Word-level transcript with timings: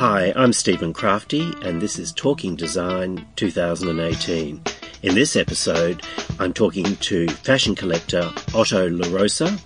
Hi, 0.00 0.32
I'm 0.34 0.54
Stephen 0.54 0.94
Crafti, 0.94 1.62
and 1.62 1.82
this 1.82 1.98
is 1.98 2.10
Talking 2.10 2.56
Design 2.56 3.26
2018. 3.36 4.62
In 5.02 5.14
this 5.14 5.36
episode, 5.36 6.02
I'm 6.38 6.54
talking 6.54 6.96
to 6.96 7.28
fashion 7.28 7.74
collector 7.74 8.32
Otto 8.54 8.88
LaRosa, 8.88 9.60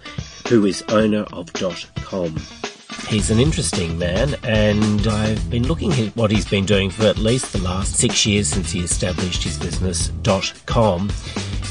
who 0.48 0.66
is 0.66 0.82
owner 0.88 1.22
of 1.32 1.52
.com. 1.52 2.34
He's 3.06 3.30
an 3.30 3.38
interesting 3.38 3.96
man, 3.96 4.34
and 4.42 5.06
I've 5.06 5.48
been 5.50 5.68
looking 5.68 5.93
at 5.93 6.16
what 6.16 6.32
he's 6.32 6.48
been 6.48 6.66
doing 6.66 6.91
for 6.91 7.05
at 7.05 7.19
least 7.19 7.53
the 7.53 7.62
last 7.62 7.95
six 7.95 8.27
years 8.27 8.48
since 8.48 8.73
he 8.73 8.80
established 8.80 9.45
his 9.45 9.57
business 9.57 10.11
.com. 10.66 11.12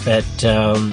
But 0.05 0.45
um, 0.45 0.91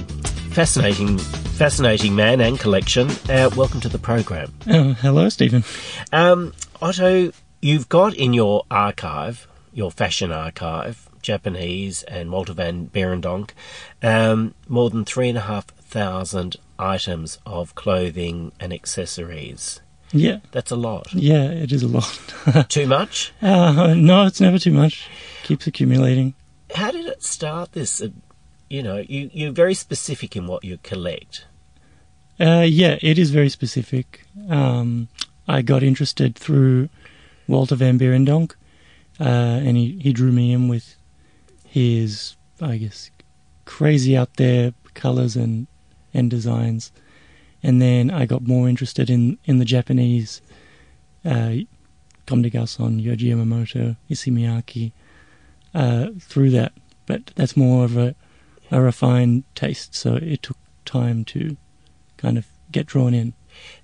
fascinating, 0.50 1.18
fascinating 1.18 2.16
man 2.16 2.40
and 2.40 2.58
collection. 2.58 3.10
Uh, 3.28 3.48
welcome 3.54 3.78
to 3.78 3.88
the 3.88 4.00
program. 4.00 4.52
Oh, 4.68 4.94
hello, 4.94 5.28
Stephen. 5.28 5.62
Um, 6.12 6.52
Otto, 6.82 7.30
you've 7.60 7.88
got 7.88 8.14
in 8.14 8.32
your 8.32 8.64
archive, 8.70 9.46
your 9.72 9.90
fashion 9.90 10.32
archive, 10.32 11.08
Japanese 11.22 12.02
and 12.04 12.30
Walter 12.30 12.52
van 12.54 12.88
Beirendonck, 12.88 13.50
um, 14.02 14.54
more 14.68 14.90
than 14.90 15.04
three 15.04 15.28
and 15.28 15.38
a 15.38 15.42
half 15.42 15.66
thousand 15.66 16.56
items 16.78 17.38
of 17.44 17.74
clothing 17.74 18.52
and 18.58 18.72
accessories. 18.72 19.80
Yeah, 20.12 20.38
That's 20.50 20.72
a 20.72 20.76
lot. 20.76 21.12
yeah, 21.14 21.44
it 21.44 21.70
is 21.70 21.82
a 21.84 21.88
lot. 21.88 22.18
Too 22.68 22.86
much? 22.86 23.32
uh, 23.42 23.94
no, 23.96 24.26
it's 24.26 24.40
never 24.40 24.58
too 24.58 24.72
much. 24.72 25.08
Keeps 25.44 25.68
accumulating. 25.68 26.34
How 26.74 26.90
did 26.90 27.06
it 27.06 27.22
start 27.22 27.72
this? 27.72 28.00
Uh, 28.02 28.08
you 28.68 28.82
know, 28.82 29.04
you, 29.08 29.30
you're 29.32 29.52
very 29.52 29.74
specific 29.74 30.34
in 30.34 30.46
what 30.48 30.64
you 30.64 30.78
collect. 30.82 31.44
Uh, 32.40 32.64
yeah, 32.66 32.98
it 33.02 33.18
is 33.20 33.30
very 33.30 33.48
specific. 33.50 34.24
Um, 34.48 35.06
I 35.46 35.62
got 35.62 35.82
interested 35.84 36.34
through 36.36 36.88
Walter 37.50 37.76
van 37.76 37.98
Beirendonck, 37.98 38.54
uh, 39.18 39.58
and 39.66 39.76
he, 39.76 39.98
he 40.00 40.12
drew 40.12 40.32
me 40.32 40.52
in 40.52 40.68
with 40.68 40.96
his, 41.66 42.36
I 42.60 42.76
guess, 42.78 43.10
crazy 43.64 44.16
out 44.16 44.36
there 44.36 44.72
colours 44.94 45.36
and, 45.36 45.66
and 46.14 46.30
designs. 46.30 46.92
And 47.62 47.82
then 47.82 48.10
I 48.10 48.24
got 48.24 48.46
more 48.46 48.68
interested 48.68 49.10
in, 49.10 49.38
in 49.44 49.58
the 49.58 49.64
Japanese, 49.64 50.40
uh, 51.24 51.54
Comme 52.26 52.42
des 52.42 52.50
Yohji 52.50 53.28
Yamamoto, 53.32 53.96
Issey 54.08 54.30
Miyake, 54.30 54.92
uh, 55.74 56.06
through 56.20 56.50
that. 56.50 56.72
But 57.06 57.32
that's 57.34 57.56
more 57.56 57.84
of 57.84 57.96
a, 57.96 58.14
a 58.70 58.80
refined 58.80 59.42
taste, 59.54 59.94
so 59.94 60.14
it 60.14 60.42
took 60.42 60.56
time 60.84 61.24
to 61.26 61.56
kind 62.16 62.38
of 62.38 62.46
get 62.70 62.86
drawn 62.86 63.14
in. 63.14 63.34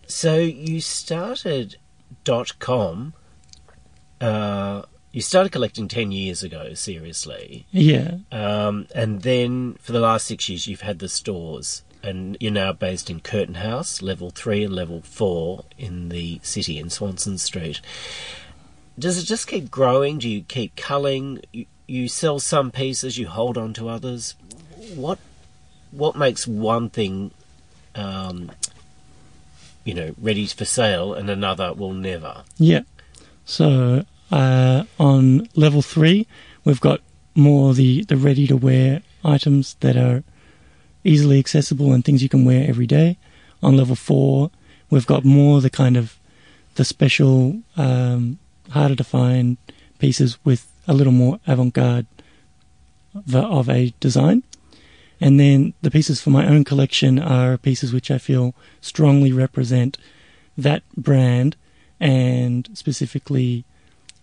So 0.07 0.37
you 0.37 0.81
started 0.81 1.77
dot 2.23 2.59
.com. 2.61 3.15
Uh, 4.21 4.83
you 5.13 5.23
started 5.23 5.51
collecting 5.51 5.89
10 5.89 6.13
years 6.13 6.43
ago, 6.43 6.75
seriously. 6.75 7.67
Yeah, 7.71 8.19
Um, 8.31 8.87
and 8.95 9.23
then 9.23 9.75
for 9.81 9.93
the 9.93 10.01
last 10.01 10.27
six 10.27 10.49
years, 10.49 10.67
you've 10.67 10.83
had 10.83 10.99
the 10.99 11.09
stores. 11.09 11.83
And 12.03 12.37
you're 12.39 12.53
now 12.53 12.73
based 12.73 13.09
in 13.11 13.21
Curtin 13.21 13.57
House, 13.57 14.01
level 14.03 14.31
three 14.31 14.63
and 14.63 14.75
level 14.75 15.01
four 15.01 15.65
in 15.79 16.11
the 16.11 16.39
city 16.43 16.79
in 16.79 16.89
Swanston 16.91 17.39
Street. 17.39 17.81
Does 18.99 19.19
it 19.19 19.25
just 19.25 19.49
keep 19.49 19.71
growing? 19.71 20.19
Do 20.19 20.29
you 20.29 20.43
keep 20.43 20.77
culling? 20.77 21.41
You, 21.53 21.67
you 21.89 22.09
sell 22.09 22.39
some 22.39 22.71
pieces, 22.71 23.19
you 23.19 23.27
hold 23.29 23.59
on 23.59 23.73
to 23.75 23.89
others. 23.89 24.35
What 24.95 25.19
what 25.91 26.15
makes 26.15 26.47
one 26.47 26.91
thing, 26.91 27.31
um, 27.95 28.53
you 29.85 29.95
know, 29.95 30.15
ready 30.21 30.47
for 30.47 30.65
sale 30.65 31.15
and 31.15 31.31
another 31.31 31.73
will 31.73 31.95
never? 31.95 32.45
yeah. 32.59 32.83
So 33.47 34.05
uh, 34.31 34.85
on 34.99 35.49
level 35.55 35.81
three, 35.81 36.27
we've 36.65 36.81
got 36.81 37.01
more 37.35 37.73
the, 37.75 38.05
the 38.05 38.17
ready 38.17 38.47
to 38.49 38.57
wear 38.57 39.03
items 39.25 39.75
that 39.81 39.97
are 39.97 40.25
easily 41.05 41.39
accessible 41.39 41.93
and 41.93 42.05
things 42.05 42.23
you 42.23 42.29
can 42.29 42.45
wear 42.45 42.69
every 42.69 42.87
day. 42.87 43.17
On 43.63 43.77
level 43.77 43.97
four, 43.97 44.51
we've 44.91 45.07
got 45.07 45.25
more 45.25 45.61
the 45.61 45.71
kind 45.71 45.97
of 45.97 46.19
the 46.75 46.85
special, 46.85 47.63
um, 47.77 48.39
harder 48.71 48.97
to 48.97 49.05
find 49.05 49.57
pieces 49.99 50.39
with 50.45 50.71
a 50.89 50.93
little 50.93 51.13
more 51.13 51.39
avant-garde 51.47 52.07
of 53.15 53.35
a, 53.35 53.43
of 53.43 53.71
a 53.71 53.95
design. 54.01 54.43
And 55.21 55.39
then 55.39 55.73
the 55.83 55.91
pieces 55.91 56.21
for 56.21 56.31
my 56.31 56.47
own 56.47 56.65
collection 56.65 57.19
are 57.19 57.57
pieces 57.57 57.93
which 57.93 58.11
I 58.11 58.19
feel 58.19 58.55
strongly 58.81 59.33
represent 59.33 59.97
that 60.59 60.83
brand 60.97 61.57
and 62.01 62.69
specifically 62.75 63.65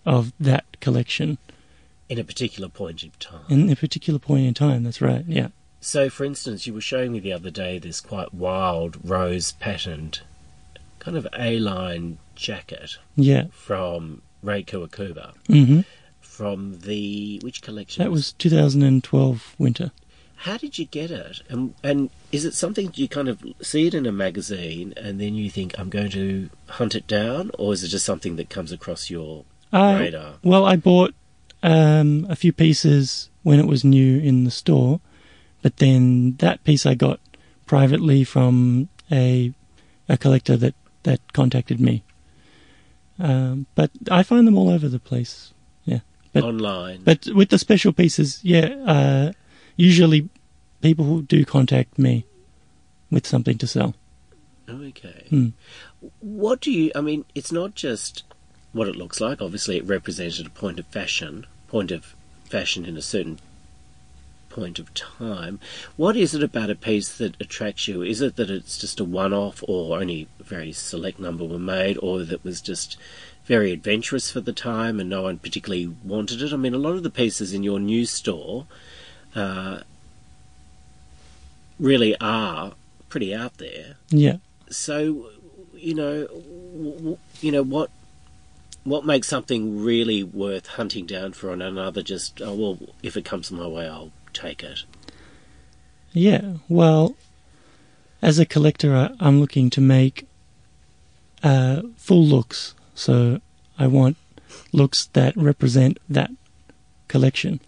of 0.06 0.32
that 0.40 0.66
collection 0.82 1.38
In 2.10 2.20
a 2.20 2.24
particular 2.24 2.70
point 2.70 3.04
in 3.04 3.12
time. 3.20 3.42
in 3.50 3.70
a 3.72 3.76
particular 3.76 4.20
point 4.20 4.46
in 4.46 4.54
time. 4.54 4.84
That's 4.84 5.02
right. 5.02 5.26
Yeah. 5.28 5.48
So, 5.82 6.10
for 6.10 6.24
instance, 6.24 6.66
you 6.68 6.74
were 6.74 6.82
showing 6.82 7.12
me 7.12 7.20
the 7.20 7.34
other 7.34 7.50
day 7.52 7.78
this 7.80 8.00
quite 8.00 8.34
wild 8.34 8.98
rose 9.04 9.52
patterned 9.54 10.22
kind 11.00 11.18
of 11.18 11.28
A-line 11.38 12.18
jacket 12.36 12.98
Yeah. 13.16 13.46
from 13.52 14.22
Rei 14.42 14.64
Kawakubo 14.64 15.34
hmm 15.48 15.82
from 16.22 16.80
the 16.80 17.40
which 17.44 17.62
collection? 17.62 18.04
That 18.04 18.12
was 18.12 18.34
2012 18.34 19.56
winter. 19.58 19.92
How 20.48 20.58
did 20.58 20.78
you 20.80 20.86
get 20.86 21.10
it? 21.10 21.42
And 21.50 21.74
and 21.84 22.10
is 22.32 22.44
it 22.44 22.54
something 22.54 22.92
you 22.96 23.08
kind 23.08 23.30
of 23.30 23.38
see 23.62 23.88
it 23.88 23.94
in 23.94 24.06
a 24.06 24.12
magazine 24.12 24.94
and 24.98 25.20
then 25.22 25.36
you 25.36 25.50
think 25.50 25.70
I'm 25.80 25.90
going 25.90 26.12
to 26.12 26.50
hunt 26.68 26.96
it 26.96 27.08
down, 27.08 27.52
or 27.58 27.72
is 27.74 27.82
it 27.84 27.88
just 27.96 28.06
something 28.06 28.36
that 28.36 28.50
comes 28.50 28.72
across 28.72 29.10
your 29.10 29.46
Uh, 29.72 29.98
radar? 30.00 30.34
well, 30.44 30.66
I 30.66 30.76
bought 30.76 31.14
um, 31.64 32.28
a 32.30 32.36
few 32.36 32.52
pieces 32.52 33.30
when 33.44 33.58
it 33.60 33.68
was 33.68 33.84
new 33.86 34.20
in 34.20 34.44
the 34.44 34.52
store, 34.52 35.00
but 35.62 35.78
then 35.78 36.36
that 36.40 36.64
piece 36.66 36.86
I 36.86 36.96
got 36.96 37.20
privately 37.66 38.24
from 38.26 38.90
a 39.12 39.54
a 40.10 40.18
collector 40.18 40.58
that 40.58 40.76
that 41.04 41.20
contacted 41.34 41.80
me. 41.80 42.04
Um, 43.20 43.66
but 43.76 43.92
I 44.12 44.24
find 44.24 44.46
them 44.48 44.58
all 44.58 44.70
over 44.70 44.90
the 44.90 45.00
place. 45.00 45.54
Yeah, 45.86 46.02
but 46.34 46.44
Online. 46.44 47.00
but 47.04 47.28
with 47.34 47.50
the 47.50 47.58
special 47.58 47.94
pieces, 47.94 48.40
yeah, 48.44 48.68
uh, 48.96 49.32
usually 49.76 50.30
people 50.82 51.06
who 51.06 51.22
do 51.22 51.46
contact 51.46 51.98
me 51.98 52.26
with 53.10 53.26
something 53.26 53.58
to 53.58 53.68
sell. 53.68 53.96
Okay. 54.70 55.26
Hmm. 55.30 55.50
What 56.20 56.62
do 56.62 56.72
you? 56.72 56.92
I 56.96 57.02
mean, 57.02 57.26
it's 57.36 57.52
not 57.52 57.76
just 57.76 58.24
what 58.72 58.88
it 58.88 58.96
looks 58.96 59.22
like. 59.22 59.42
Obviously, 59.42 59.78
it 59.78 59.86
represented 59.86 60.48
a 60.48 60.50
point 60.50 60.80
of 60.80 60.86
fashion, 60.88 61.46
point 61.68 61.92
of 61.92 62.16
fashion 62.46 62.86
in 62.86 62.98
a 62.98 63.02
certain 63.02 63.40
point 64.50 64.80
of 64.80 64.94
time. 64.94 65.60
What 65.98 66.16
is 66.16 66.36
it 66.36 66.44
about 66.44 66.70
a 66.70 66.76
piece 66.76 67.18
that 67.18 67.40
attracts 67.42 67.88
you? 67.88 68.04
Is 68.04 68.22
it 68.22 68.36
that 68.36 68.50
it's 68.50 68.78
just 68.78 69.00
a 69.00 69.04
one-off, 69.04 69.64
or 69.68 69.98
only 70.00 70.28
a 70.40 70.44
very 70.44 70.72
select 70.72 71.20
number 71.20 71.44
were 71.44 71.60
made, 71.60 71.98
or 72.02 72.24
that 72.24 72.44
was 72.44 72.62
just 72.62 72.98
very 73.46 73.72
adventurous 73.74 74.32
for 74.32 74.40
the 74.40 74.54
time 74.54 75.00
and 75.00 75.10
no 75.10 75.24
one 75.24 75.40
particularly 75.40 75.94
wanted 76.04 76.42
it? 76.42 76.54
I 76.54 76.58
mean, 76.58 76.74
a 76.74 76.78
lot 76.78 76.96
of 76.96 77.04
the 77.04 77.10
pieces 77.10 77.54
in 77.54 77.64
your 77.64 77.80
new 77.80 78.06
store 78.06 78.66
uh, 79.36 79.80
really 81.80 82.16
are 82.20 82.74
pretty 83.10 83.34
out 83.34 83.58
there 83.58 83.96
Yeah. 84.10 84.38
so 84.70 85.30
you 85.76 85.94
know 85.94 86.28
w- 86.28 86.94
w- 86.98 87.18
you 87.42 87.52
know 87.52 87.64
what 87.64 87.90
what 88.84 89.06
makes 89.06 89.28
something 89.28 89.82
really 89.84 90.24
worth 90.24 90.68
hunting 90.68 91.06
down 91.06 91.34
for 91.34 91.52
and 91.52 91.62
another 91.64 92.02
just 92.02 92.42
oh 92.42 92.54
well 92.54 92.78
if 93.02 93.16
it 93.18 93.24
comes 93.26 93.52
my 93.52 93.68
way 93.68 93.88
I'll 93.88 94.12
take 94.34 94.64
it 94.64 94.84
Yeah, 96.14 96.54
well, 96.70 97.16
as 98.22 98.38
a 98.40 98.46
collector, 98.46 99.12
I'm 99.20 99.40
looking 99.40 99.70
to 99.72 99.82
make 99.82 100.28
uh, 101.44 101.82
full 101.98 102.24
looks. 102.24 102.76
So 102.96 103.40
I 103.80 103.88
want 103.88 104.18
looks 104.72 105.08
that 105.14 105.36
represent 105.36 105.98
that 106.08 106.30
collection. 107.08 107.60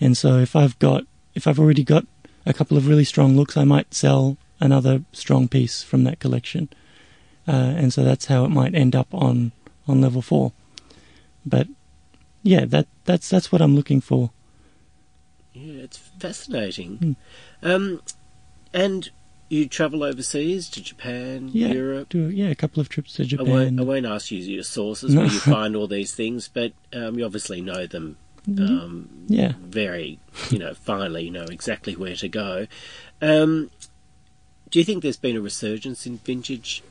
And 0.00 0.16
so 0.16 0.38
if 0.38 0.54
I've 0.56 0.78
got, 0.78 1.04
if 1.34 1.46
I've 1.46 1.58
already 1.58 1.84
got 1.84 2.06
a 2.46 2.52
couple 2.52 2.76
of 2.76 2.86
really 2.88 3.04
strong 3.04 3.36
looks, 3.36 3.56
I 3.56 3.64
might 3.64 3.92
sell 3.94 4.36
another 4.60 5.02
strong 5.12 5.48
piece 5.48 5.82
from 5.82 6.04
that 6.04 6.18
collection. 6.20 6.68
Uh, 7.46 7.52
and 7.76 7.92
so 7.92 8.02
that's 8.04 8.26
how 8.26 8.44
it 8.44 8.48
might 8.50 8.74
end 8.74 8.94
up 8.94 9.08
on, 9.12 9.52
on 9.86 10.00
level 10.00 10.22
four. 10.22 10.52
But 11.46 11.66
yeah, 12.42 12.64
that 12.66 12.86
that's 13.04 13.28
that's 13.28 13.50
what 13.50 13.60
I'm 13.62 13.74
looking 13.74 14.00
for. 14.00 14.30
yeah 15.54 15.82
it's 15.82 15.96
fascinating 15.96 17.16
um 17.62 18.00
and 18.72 19.10
you 19.48 19.66
travel 19.66 20.04
overseas 20.04 20.68
to 20.68 20.82
Japan 20.82 21.48
Yeah, 21.52 21.68
Europe 21.68 22.10
do 22.10 22.28
yeah 22.28 22.48
a 22.48 22.54
couple 22.54 22.80
of 22.80 22.88
trips 22.88 23.14
to 23.14 23.22
I 23.22 23.26
Japan. 23.26 23.48
won't, 23.48 23.80
I 23.80 23.82
won't 23.82 24.06
ask 24.06 24.30
you 24.30 24.38
your 24.38 24.62
sources 24.62 25.14
No. 25.14 25.22
where 25.22 25.30
you 25.30 25.40
find 25.56 25.74
all 25.74 25.86
these 25.88 26.14
things 26.14 26.48
but 26.52 26.72
um, 26.92 27.18
you 27.18 27.24
obviously 27.24 27.60
know 27.60 27.86
them 27.86 28.18
um, 28.46 29.08
yeah. 29.26 29.52
very, 29.60 30.18
you 30.50 30.58
know, 30.58 30.74
finally, 30.74 31.24
you 31.24 31.30
know 31.30 31.44
exactly 31.44 31.96
where 31.96 32.16
to 32.16 32.28
go. 32.28 32.66
Um, 33.20 33.70
do 34.70 34.78
you 34.78 34.84
think 34.84 35.02
there's 35.02 35.16
been 35.16 35.36
a 35.36 35.40
resurgence 35.40 36.06
in 36.06 36.18
vintage 36.18 36.82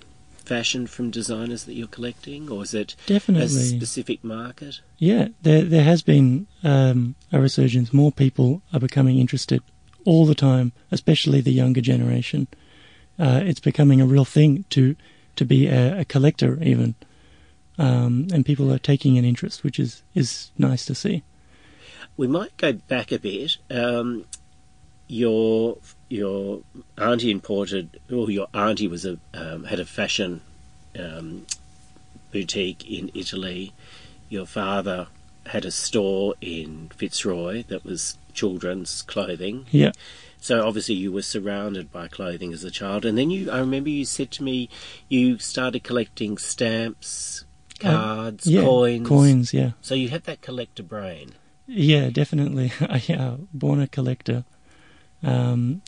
fashion 0.48 0.88
from 0.88 1.12
designers 1.12 1.66
that 1.66 1.74
you're 1.74 1.88
collecting, 1.88 2.50
or 2.50 2.64
is 2.64 2.74
it 2.74 2.96
definitely 3.06 3.46
a 3.46 3.50
specific 3.50 4.24
market? 4.24 4.82
Yeah, 4.98 5.28
there 5.42 5.64
there 5.64 5.84
has 5.84 6.02
been 6.02 6.48
um, 6.64 7.16
a 7.32 7.40
resurgence. 7.40 7.94
More 7.94 8.12
people 8.12 8.62
are 8.74 8.80
becoming 8.80 9.20
interested 9.20 9.62
all 10.06 10.26
the 10.26 10.36
time, 10.36 10.72
especially 10.90 11.42
the 11.42 11.52
younger 11.52 11.82
generation. 11.82 12.48
Uh, 13.20 13.42
it's 13.44 13.60
becoming 13.60 14.00
a 14.02 14.06
real 14.06 14.26
thing 14.26 14.66
to 14.70 14.96
to 15.36 15.46
be 15.46 15.68
a, 15.68 16.00
a 16.00 16.06
collector, 16.06 16.62
even, 16.64 16.96
um, 17.78 18.28
and 18.34 18.46
people 18.46 18.74
are 18.74 18.80
taking 18.80 19.18
an 19.18 19.26
interest, 19.26 19.64
which 19.64 19.80
is 19.80 20.04
is 20.16 20.52
nice 20.58 20.86
to 20.86 20.96
see. 20.96 21.24
We 22.16 22.28
might 22.28 22.56
go 22.58 22.74
back 22.74 23.12
a 23.12 23.20
bit. 23.20 23.58
Um, 23.70 24.26
your 25.08 25.78
your 26.10 26.62
auntie 26.98 27.32
imported, 27.32 28.00
or 28.12 28.30
your 28.30 28.48
auntie 28.54 28.88
was 28.88 29.06
a 29.06 29.18
um, 29.34 29.66
had 29.66 29.80
a 29.80 29.86
fashion 29.86 30.42
um, 31.00 31.46
boutique 32.32 32.90
in 32.90 33.12
Italy. 33.14 33.74
Your 34.30 34.46
father 34.46 35.08
had 35.48 35.64
a 35.64 35.72
store 35.72 36.36
in 36.42 36.90
Fitzroy 36.96 37.64
that 37.70 37.86
was 37.86 38.18
children's 38.34 39.02
clothing. 39.02 39.66
Yeah, 39.72 39.94
So 40.42 40.68
obviously 40.68 40.96
you 40.96 41.12
were 41.14 41.22
surrounded 41.22 41.90
by 41.90 42.10
clothing 42.10 42.52
as 42.52 42.66
a 42.66 42.72
child, 42.72 43.06
and 43.06 43.18
then 43.18 43.30
you. 43.32 43.50
I 43.50 43.60
remember 43.60 43.90
you 43.90 44.04
said 44.06 44.32
to 44.32 44.44
me 44.44 44.70
you 45.08 45.40
started 45.40 45.84
collecting 45.84 46.38
stamps, 46.38 47.46
Uh, 47.82 47.92
cards, 47.92 48.46
yeah, 48.46 48.62
coins. 48.62 49.08
coins, 49.08 49.54
yeah. 49.54 49.72
So 49.82 49.96
you 49.96 50.10
have 50.10 50.24
that 50.24 50.42
collector 50.42 50.84
brain. 50.84 51.32
Yeah, 51.68 52.10
definitely. 52.10 52.72
I 52.82 53.04
uh, 53.14 53.38
born 53.54 53.82
a 53.82 53.88
collector, 53.88 54.46
um, 55.22 55.82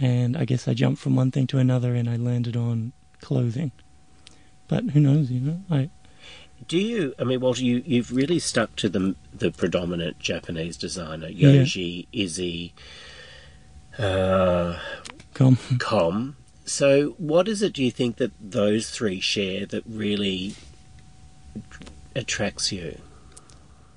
and 0.00 0.36
I 0.36 0.44
guess 0.44 0.66
I 0.66 0.74
jumped 0.74 1.00
from 1.00 1.16
one 1.16 1.30
thing 1.30 1.46
to 1.48 1.58
another, 1.58 1.94
and 1.94 2.10
I 2.10 2.16
landed 2.16 2.56
on 2.56 2.92
clothing. 3.20 3.72
But 4.68 4.84
who 4.90 5.00
knows? 5.00 5.30
You 5.30 5.40
know, 5.40 5.62
I 5.70 5.90
Do 6.68 6.78
you? 6.78 7.14
I 7.18 7.24
mean, 7.24 7.40
Walter, 7.40 7.62
you 7.64 7.82
you've 7.86 8.12
really 8.12 8.38
stuck 8.38 8.76
to 8.76 8.88
the 8.88 9.14
the 9.32 9.50
predominant 9.50 10.18
Japanese 10.18 10.76
designer 10.76 11.28
Yeah. 11.28 11.50
Yohji, 11.50 12.06
Issey, 12.12 12.72
uh, 13.98 14.78
come. 15.34 15.58
Comme. 15.78 16.36
So, 16.64 17.16
what 17.18 17.48
is 17.48 17.62
it? 17.62 17.72
Do 17.72 17.82
you 17.82 17.90
think 17.90 18.16
that 18.16 18.32
those 18.40 18.90
three 18.90 19.18
share 19.20 19.66
that 19.66 19.82
really 19.86 20.54
attracts 22.14 22.70
you? 22.70 22.98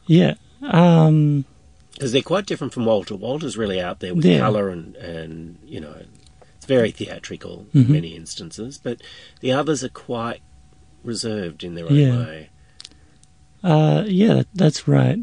Yeah. 0.07 0.35
Um, 0.63 1.45
Because 1.93 2.11
they're 2.11 2.21
quite 2.21 2.45
different 2.45 2.73
from 2.73 2.85
Walter. 2.85 3.15
Walter's 3.15 3.57
really 3.57 3.79
out 3.81 3.99
there 3.99 4.15
with 4.15 4.25
Yeah. 4.25 4.39
colour 4.39 4.69
and 4.69 4.95
and 4.95 5.57
you 5.65 5.79
know, 5.79 5.95
it's 6.57 6.65
very 6.65 6.91
theatrical 6.91 7.67
Mhm. 7.73 7.85
in 7.85 7.91
many 7.91 8.15
instances. 8.15 8.79
But 8.81 9.01
the 9.41 9.51
others 9.51 9.83
are 9.83 9.89
quite 9.89 10.41
reserved 11.03 11.63
in 11.63 11.75
their 11.75 11.87
own 11.89 11.95
Yeah. 11.95 12.17
way. 12.17 12.49
uh, 13.63 14.03
yeah, 14.07 14.43
that's 14.53 14.87
right. 14.89 15.19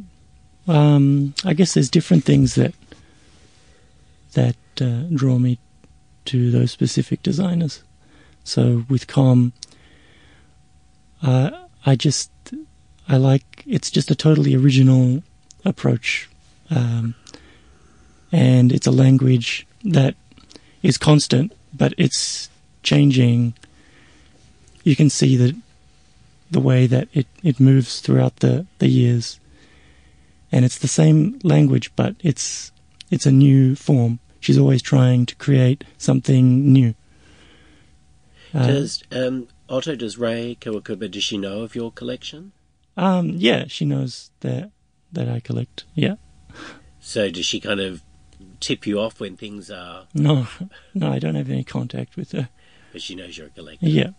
Um, 0.67 1.35
I 1.45 1.53
guess 1.55 1.75
there's 1.75 1.91
different 1.91 2.25
things 2.25 2.55
that 2.55 2.75
that 4.33 4.57
uh, 4.81 5.03
draw 5.13 5.39
me 5.39 5.59
to 6.27 6.51
those 6.51 6.71
specific 6.71 7.23
designers. 7.23 7.83
So 8.45 8.85
with 8.89 9.07
Comme, 9.09 9.53
uh, 11.23 11.51
I 11.85 11.97
just 11.97 12.31
I 13.09 13.17
like 13.17 13.63
it's 13.67 13.91
just 13.91 14.11
a 14.11 14.15
totally 14.15 14.55
original 14.55 15.23
approach, 15.65 16.29
um, 16.71 17.15
and 18.33 18.73
it's 18.73 18.87
a 18.87 18.93
language 18.93 19.67
that 19.85 20.15
is 20.83 20.99
constant, 20.99 21.53
but 21.77 21.95
it's 21.99 22.49
changing. 22.83 23.55
You 24.85 24.97
can 24.97 25.11
see 25.11 25.37
that 25.37 25.55
the 26.51 26.61
way 26.61 26.87
that 26.87 27.09
it, 27.13 27.27
it 27.43 27.61
moves 27.61 28.01
throughout 28.01 28.37
the, 28.37 28.67
the 28.79 28.89
years. 28.89 29.39
And 30.53 30.65
it's 30.65 30.79
the 30.79 30.89
same 30.89 31.39
language, 31.45 31.93
but 31.95 32.17
it's 32.21 32.73
it's 33.11 33.27
a 33.27 33.31
new 33.31 33.77
form. 33.77 34.19
She's 34.41 34.59
always 34.59 34.83
trying 34.83 35.27
to 35.27 35.37
create 35.37 35.85
something 35.99 36.73
new. 36.73 36.95
Uh, 38.53 38.67
Does 38.67 39.05
um, 39.13 39.47
Otto, 39.69 39.95
does 39.95 40.19
Rei 40.19 40.57
Kawakubo, 40.61 41.09
does 41.09 41.23
she 41.23 41.39
know 41.39 41.63
of 41.63 41.75
your 41.75 41.93
collection? 41.93 42.53
um, 42.97 43.35
yeah, 43.37 43.65
she 43.69 43.85
knows 43.85 44.31
that 44.41 44.71
that 45.13 45.29
I 45.29 45.41
collect. 45.41 45.85
Yeah, 45.95 46.15
So 47.01 47.31
does 47.31 47.47
she 47.47 47.61
kind 47.61 47.81
of 47.81 48.03
tip 48.61 48.87
you 48.87 48.99
off 49.01 49.21
when 49.21 49.37
things 49.37 49.71
are, 49.71 50.07
no, 50.15 50.47
no, 50.95 51.11
I 51.13 51.19
don't 51.19 51.35
have 51.35 51.51
any 51.51 51.65
contact 51.65 52.17
with 52.17 52.33
her. 52.33 52.49
but 52.93 53.03
she 53.03 53.15
knows 53.15 53.37
you're 53.39 53.47
a 53.49 53.51
collector? 53.51 53.89
Yeah, 53.89 54.11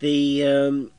The 0.00 0.44
um, 0.46 0.92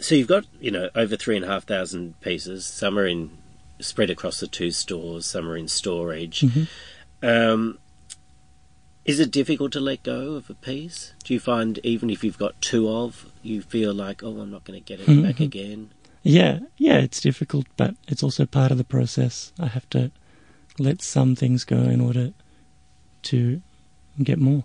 so 0.00 0.14
you've 0.14 0.28
got 0.28 0.46
you 0.60 0.70
know 0.70 0.90
over 0.94 1.16
three 1.16 1.36
and 1.36 1.44
a 1.44 1.48
half 1.48 1.64
thousand 1.64 2.20
pieces. 2.20 2.64
Some 2.64 2.98
are 2.98 3.06
in 3.06 3.36
spread 3.80 4.10
across 4.10 4.40
the 4.40 4.46
two 4.46 4.70
stores. 4.70 5.26
Some 5.26 5.48
are 5.48 5.56
in 5.56 5.68
storage. 5.68 6.40
Mhm. 6.40 6.68
Um, 7.22 7.78
is 9.04 9.18
it 9.20 9.30
difficult 9.30 9.72
to 9.72 9.80
let 9.80 10.02
go 10.02 10.34
of 10.34 10.50
a 10.50 10.54
piece? 10.54 11.14
Do 11.24 11.32
you 11.34 11.40
find 11.40 11.80
even 11.82 12.10
if 12.10 12.22
you've 12.22 12.38
got 12.38 12.60
two 12.60 12.88
of, 12.90 13.32
you 13.42 13.62
feel 13.62 13.94
like, 13.94 14.22
oh, 14.22 14.38
I'm 14.40 14.50
not 14.50 14.64
going 14.64 14.78
to 14.78 14.84
get 14.84 15.00
it 15.00 15.06
back 15.22 15.36
Mhm. 15.36 15.44
again? 15.44 15.90
Yeah, 16.22 16.60
yeah. 16.76 16.98
It's 16.98 17.20
difficult, 17.20 17.66
but 17.76 17.94
it's 18.06 18.22
also 18.22 18.46
part 18.46 18.70
of 18.70 18.78
the 18.78 18.84
process. 18.84 19.52
I 19.58 19.66
have 19.66 19.88
to 19.90 20.10
let 20.78 21.02
some 21.02 21.34
things 21.34 21.64
go 21.64 21.78
in 21.78 22.00
order 22.00 22.32
to 23.22 23.60
get 24.22 24.38
more. 24.38 24.64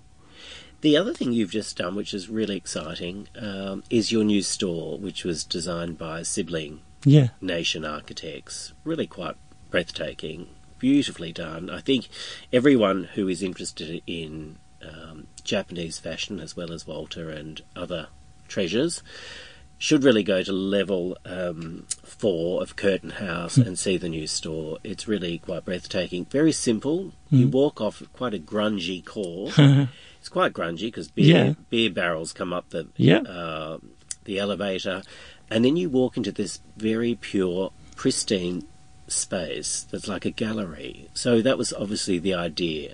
The 0.81 0.97
other 0.97 1.13
thing 1.13 1.31
you've 1.31 1.51
just 1.51 1.77
done, 1.77 1.95
which 1.95 2.13
is 2.13 2.27
really 2.27 2.57
exciting, 2.57 3.29
um, 3.39 3.83
is 3.89 4.11
your 4.11 4.25
new 4.25 4.41
store, 4.41 4.97
which 4.97 5.23
was 5.23 5.45
designed 5.45 5.97
by 5.97 6.23
Sibling 6.23 6.81
Yeah, 7.05 7.29
Nation 7.39 7.85
Architects. 7.85 8.73
Really 8.83 9.07
quite 9.07 9.35
breathtaking, 9.69 10.49
beautifully 10.79 11.31
done. 11.31 11.69
I 11.69 11.79
think 11.79 12.09
everyone 12.51 13.05
who 13.15 13.29
is 13.29 13.41
interested 13.41 14.01
in 14.05 14.57
um, 14.85 15.27
Japanese 15.45 15.99
fashion, 15.99 16.41
as 16.41 16.57
well 16.57 16.73
as 16.73 16.85
Walter 16.85 17.29
and 17.29 17.61
other 17.77 18.07
treasures, 18.49 19.01
should 19.85 20.01
really 20.03 20.23
go 20.23 20.41
to 20.41 20.53
level 20.53 21.17
um, 21.25 21.85
four 22.05 22.61
of 22.63 22.77
Curtin 22.77 23.09
House 23.09 23.57
and 23.57 23.77
see 23.77 23.97
the 23.97 24.07
new 24.07 24.27
store. 24.27 24.77
It's 24.81 25.09
really 25.09 25.39
quite 25.39 25.65
breathtaking. 25.65 26.23
Very 26.39 26.53
simple. 26.53 27.11
You 27.29 27.47
Mm. 27.47 27.51
walk 27.51 27.81
off 27.81 28.01
quite 28.13 28.33
a 28.33 28.39
grungy 28.39 29.03
core. 29.03 29.51
It's 30.21 30.29
quite 30.29 30.53
grungy 30.53 30.87
because 30.87 31.09
beer 31.09 31.35
Yeah. 31.35 31.53
beer 31.69 31.89
barrels 31.89 32.31
come 32.31 32.53
up 32.53 32.69
the 32.69 32.87
yeah. 32.95 33.23
uh, 33.39 33.79
the 34.23 34.39
elevator, 34.39 35.03
and 35.51 35.65
then 35.65 35.75
you 35.75 35.89
walk 35.89 36.15
into 36.15 36.31
this 36.31 36.61
very 36.77 37.13
pure, 37.19 37.73
pristine 37.97 38.63
space 39.09 39.85
that's 39.91 40.07
like 40.07 40.23
a 40.23 40.31
gallery. 40.31 41.09
So 41.13 41.41
that 41.41 41.57
was 41.57 41.73
obviously 41.73 42.19
the 42.19 42.33
idea. 42.35 42.91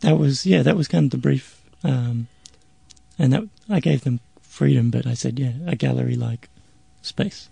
That 0.00 0.18
was 0.18 0.44
yeah, 0.46 0.62
that 0.64 0.76
was 0.76 0.88
kind 0.88 1.04
of 1.04 1.10
the 1.12 1.22
brief, 1.28 1.62
um, 1.84 2.26
and 3.20 3.32
that 3.32 3.44
I 3.70 3.78
gave 3.78 4.00
them 4.02 4.18
freedom, 4.58 4.90
but 4.90 5.06
I 5.06 5.14
said 5.14 5.38
yeah, 5.38 5.52
a 5.66 5.76
gallery-like 5.76 6.48
space. 7.02 7.48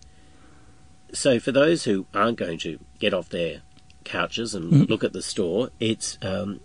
So 1.13 1.39
for 1.39 1.53
those 1.53 1.85
who 1.85 2.07
aren't 2.13 2.37
going 2.37 2.59
to 2.67 2.79
get 2.99 3.15
off 3.15 3.29
their 3.29 3.63
couches 4.05 4.55
and 4.55 4.67
Mm. 4.73 4.89
look 4.89 5.05
at 5.05 5.13
the 5.13 5.23
store, 5.23 5.71
it's 5.79 6.19
um, 6.21 6.61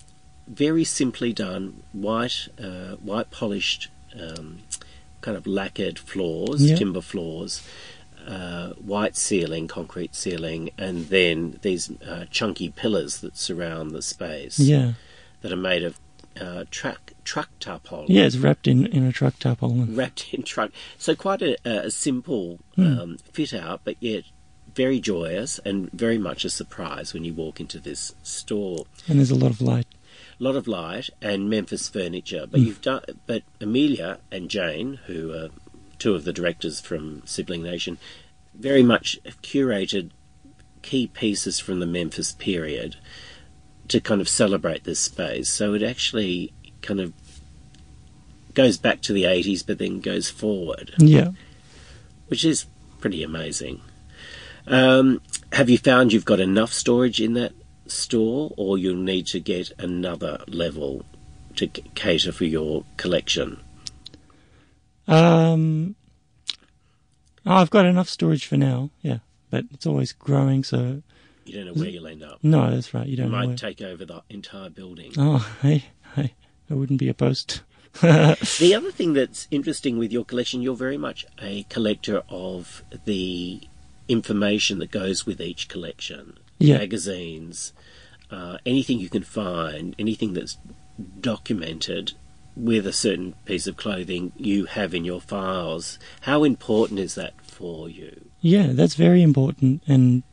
very 0.48 0.84
simply 0.84 1.32
done, 1.32 1.84
white, 1.94 2.48
uh, 2.60 2.96
white 3.10 3.30
polished, 3.30 3.90
um, 4.20 4.48
kind 5.22 5.38
of 5.38 5.46
lacquered 5.46 5.98
floors, 6.00 6.62
Yeah. 6.70 6.76
timber 6.76 7.02
floors, 7.02 7.62
uh, 8.28 8.70
white 8.94 9.16
ceiling, 9.16 9.68
concrete 9.68 10.14
ceiling, 10.16 10.72
and 10.78 11.08
then 11.10 11.60
these 11.62 11.92
uh, 12.12 12.26
chunky 12.32 12.70
pillars 12.70 13.20
that 13.22 13.38
surround 13.38 13.92
the 13.92 14.02
space 14.02 14.58
Yeah, 14.60 14.94
that 15.42 15.52
are 15.52 15.64
made 15.72 15.84
of 15.84 16.00
uh, 16.40 16.66
truck 16.72 17.12
truck 17.24 17.50
tarpaulin. 17.60 18.08
yeah, 18.10 18.24
it's 18.24 18.38
wrapped 18.38 18.68
in 18.68 18.86
in 18.88 19.06
a 19.06 19.12
truck 19.12 19.38
tarpaulin. 19.40 19.96
wrapped 19.96 20.34
in 20.34 20.44
truck. 20.44 20.72
So 20.98 21.16
quite 21.16 21.42
a, 21.42 21.58
a 21.66 21.92
simple 21.92 22.60
Hmm. 22.76 23.00
um, 23.00 23.18
fit 23.34 23.54
out, 23.54 23.82
but 23.84 23.96
yet 24.00 24.24
very 24.74 25.00
joyous 25.02 25.60
and 25.66 25.92
very 25.92 26.18
much 26.18 26.46
a 26.46 26.50
surprise 26.50 27.14
when 27.14 27.26
you 27.26 27.34
walk 27.34 27.60
into 27.60 27.78
this 27.80 28.14
store. 28.24 28.86
and 29.08 29.20
there's 29.20 29.32
a 29.32 29.36
lot 29.36 29.52
of 29.52 29.62
light. 29.62 29.86
A 30.40 30.44
lot 30.44 30.56
of 30.56 30.68
light 30.68 31.10
and 31.22 31.50
Memphis 31.50 31.90
furniture, 31.90 32.46
but 32.50 32.60
Hmm. 32.62 32.66
you've 32.68 32.82
done. 32.82 33.04
But 33.28 33.44
Amelia 33.60 34.20
and 34.32 34.50
Jane, 34.50 35.00
who 35.08 35.34
are 35.34 35.50
two 36.00 36.16
of 36.16 36.24
the 36.24 36.34
directors 36.34 36.80
from 36.80 37.22
Sibling 37.26 37.62
Nation, 37.64 37.98
very 38.56 38.82
much 38.84 39.20
have 39.26 39.42
curated 39.42 40.10
key 40.82 41.06
pieces 41.08 41.60
from 41.60 41.80
the 41.80 41.86
Memphis 41.86 42.32
period 42.32 42.96
to 43.92 44.00
kind 44.00 44.22
of 44.22 44.30
celebrate 44.30 44.86
this 44.86 45.00
space. 45.02 45.50
So 45.50 45.74
it 45.74 45.84
actually 45.84 46.54
kind 46.82 47.02
of 47.02 47.14
goes 48.54 48.78
back 48.78 49.02
to 49.02 49.14
the 49.14 49.24
80s, 49.24 49.66
but 49.66 49.80
then 49.80 50.00
goes 50.00 50.30
forward 50.30 50.94
Yeah, 50.98 51.32
which 52.28 52.46
is 52.46 52.66
pretty 53.00 53.22
amazing. 53.22 53.82
Um, 54.66 55.22
have 55.52 55.70
you 55.70 55.78
found 55.78 56.14
you've 56.14 56.24
got 56.24 56.40
enough 56.40 56.72
storage 56.72 57.20
in 57.20 57.34
that 57.34 57.52
store, 57.88 58.54
or 58.56 58.78
you'll 58.78 58.96
need 58.96 59.28
to 59.28 59.40
get 59.42 59.72
another 59.78 60.44
level 60.48 61.06
to 61.58 61.70
c- 61.76 61.84
cater 61.94 62.32
for 62.32 62.46
your 62.46 62.86
collection? 62.96 63.60
Um, 65.08 65.96
I've 67.46 67.70
got 67.70 67.86
enough 67.86 68.08
storage 68.08 68.46
for 68.46 68.56
now. 68.56 68.92
Yeah, 69.02 69.18
but 69.50 69.66
it's 69.74 69.86
always 69.86 70.14
growing. 70.14 70.64
So 70.64 71.02
You 71.46 71.54
don't 71.56 71.66
know 71.68 71.74
where 71.74 71.90
you'll 71.90 72.08
end 72.08 72.24
up. 72.24 72.40
no, 72.44 72.70
that's 72.72 72.94
right. 72.94 73.06
You 73.06 73.12
You 73.12 73.18
don't 73.18 73.32
know. 73.32 73.48
might 73.48 73.58
take 73.58 73.82
over 73.82 74.06
the 74.06 74.22
entire 74.30 74.70
building. 74.70 75.12
Oh, 75.18 75.40
hey, 75.62 75.86
hey, 76.16 76.34
I 76.70 76.74
wouldn't 76.74 77.00
be 77.00 77.10
opposed. 77.10 77.62
The 78.02 78.74
other 78.78 78.92
thing 78.92 79.14
that's 79.14 79.48
interesting 79.52 79.98
with 79.98 80.12
your 80.14 80.24
collection, 80.24 80.62
you're 80.62 80.76
very 80.76 80.98
much 80.98 81.26
a 81.42 81.64
collector 81.64 82.24
of 82.30 82.84
the 83.06 83.62
information 84.08 84.80
that 84.80 84.92
goes 84.92 85.26
with 85.26 85.42
each 85.42 85.68
collection. 85.68 86.38
Yeah. 86.60 86.78
Magazines, 86.78 87.74
uh, 88.30 88.58
anything 88.66 89.00
you 89.00 89.10
can 89.10 89.24
find, 89.24 89.96
anything 90.00 90.34
that's 90.34 90.58
documented 91.20 92.14
with 92.56 92.86
a 92.86 92.94
certain 92.94 93.34
piece 93.46 93.66
of 93.68 93.78
clothing 93.78 94.32
you 94.38 94.66
have 94.66 94.94
in 94.94 95.06
your 95.06 95.22
files. 95.22 95.98
How 96.22 96.44
important 96.44 97.00
is 97.00 97.16
that 97.16 97.34
for 97.46 97.90
you? 97.90 98.30
Yeah, 98.42 98.68
that's 98.74 98.96
very 98.96 99.22
important. 99.22 99.84
And 99.88 100.24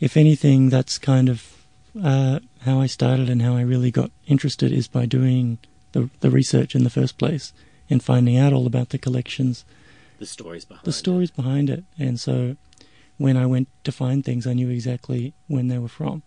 if 0.00 0.16
anything, 0.16 0.70
that's 0.70 0.98
kind 0.98 1.28
of 1.28 1.56
uh, 2.02 2.40
how 2.62 2.80
I 2.80 2.86
started 2.86 3.28
and 3.28 3.42
how 3.42 3.54
I 3.56 3.62
really 3.62 3.90
got 3.90 4.10
interested 4.26 4.72
is 4.72 4.88
by 4.88 5.06
doing 5.06 5.58
the, 5.92 6.08
the 6.20 6.30
research 6.30 6.74
in 6.74 6.84
the 6.84 6.90
first 6.90 7.18
place 7.18 7.52
and 7.88 8.02
finding 8.02 8.36
out 8.36 8.52
all 8.52 8.66
about 8.66 8.90
the 8.90 8.98
collections, 8.98 9.64
The 10.18 10.26
stories 10.26 10.64
behind 10.64 10.84
the 10.84 10.90
it. 10.90 10.94
stories 10.94 11.30
behind 11.30 11.68
it. 11.70 11.84
And 11.98 12.18
so 12.20 12.56
when 13.18 13.36
I 13.36 13.46
went 13.46 13.68
to 13.84 13.92
find 13.92 14.24
things, 14.24 14.46
I 14.46 14.52
knew 14.54 14.68
exactly 14.70 15.34
when 15.48 15.68
they 15.68 15.78
were 15.78 15.88
from. 15.88 16.22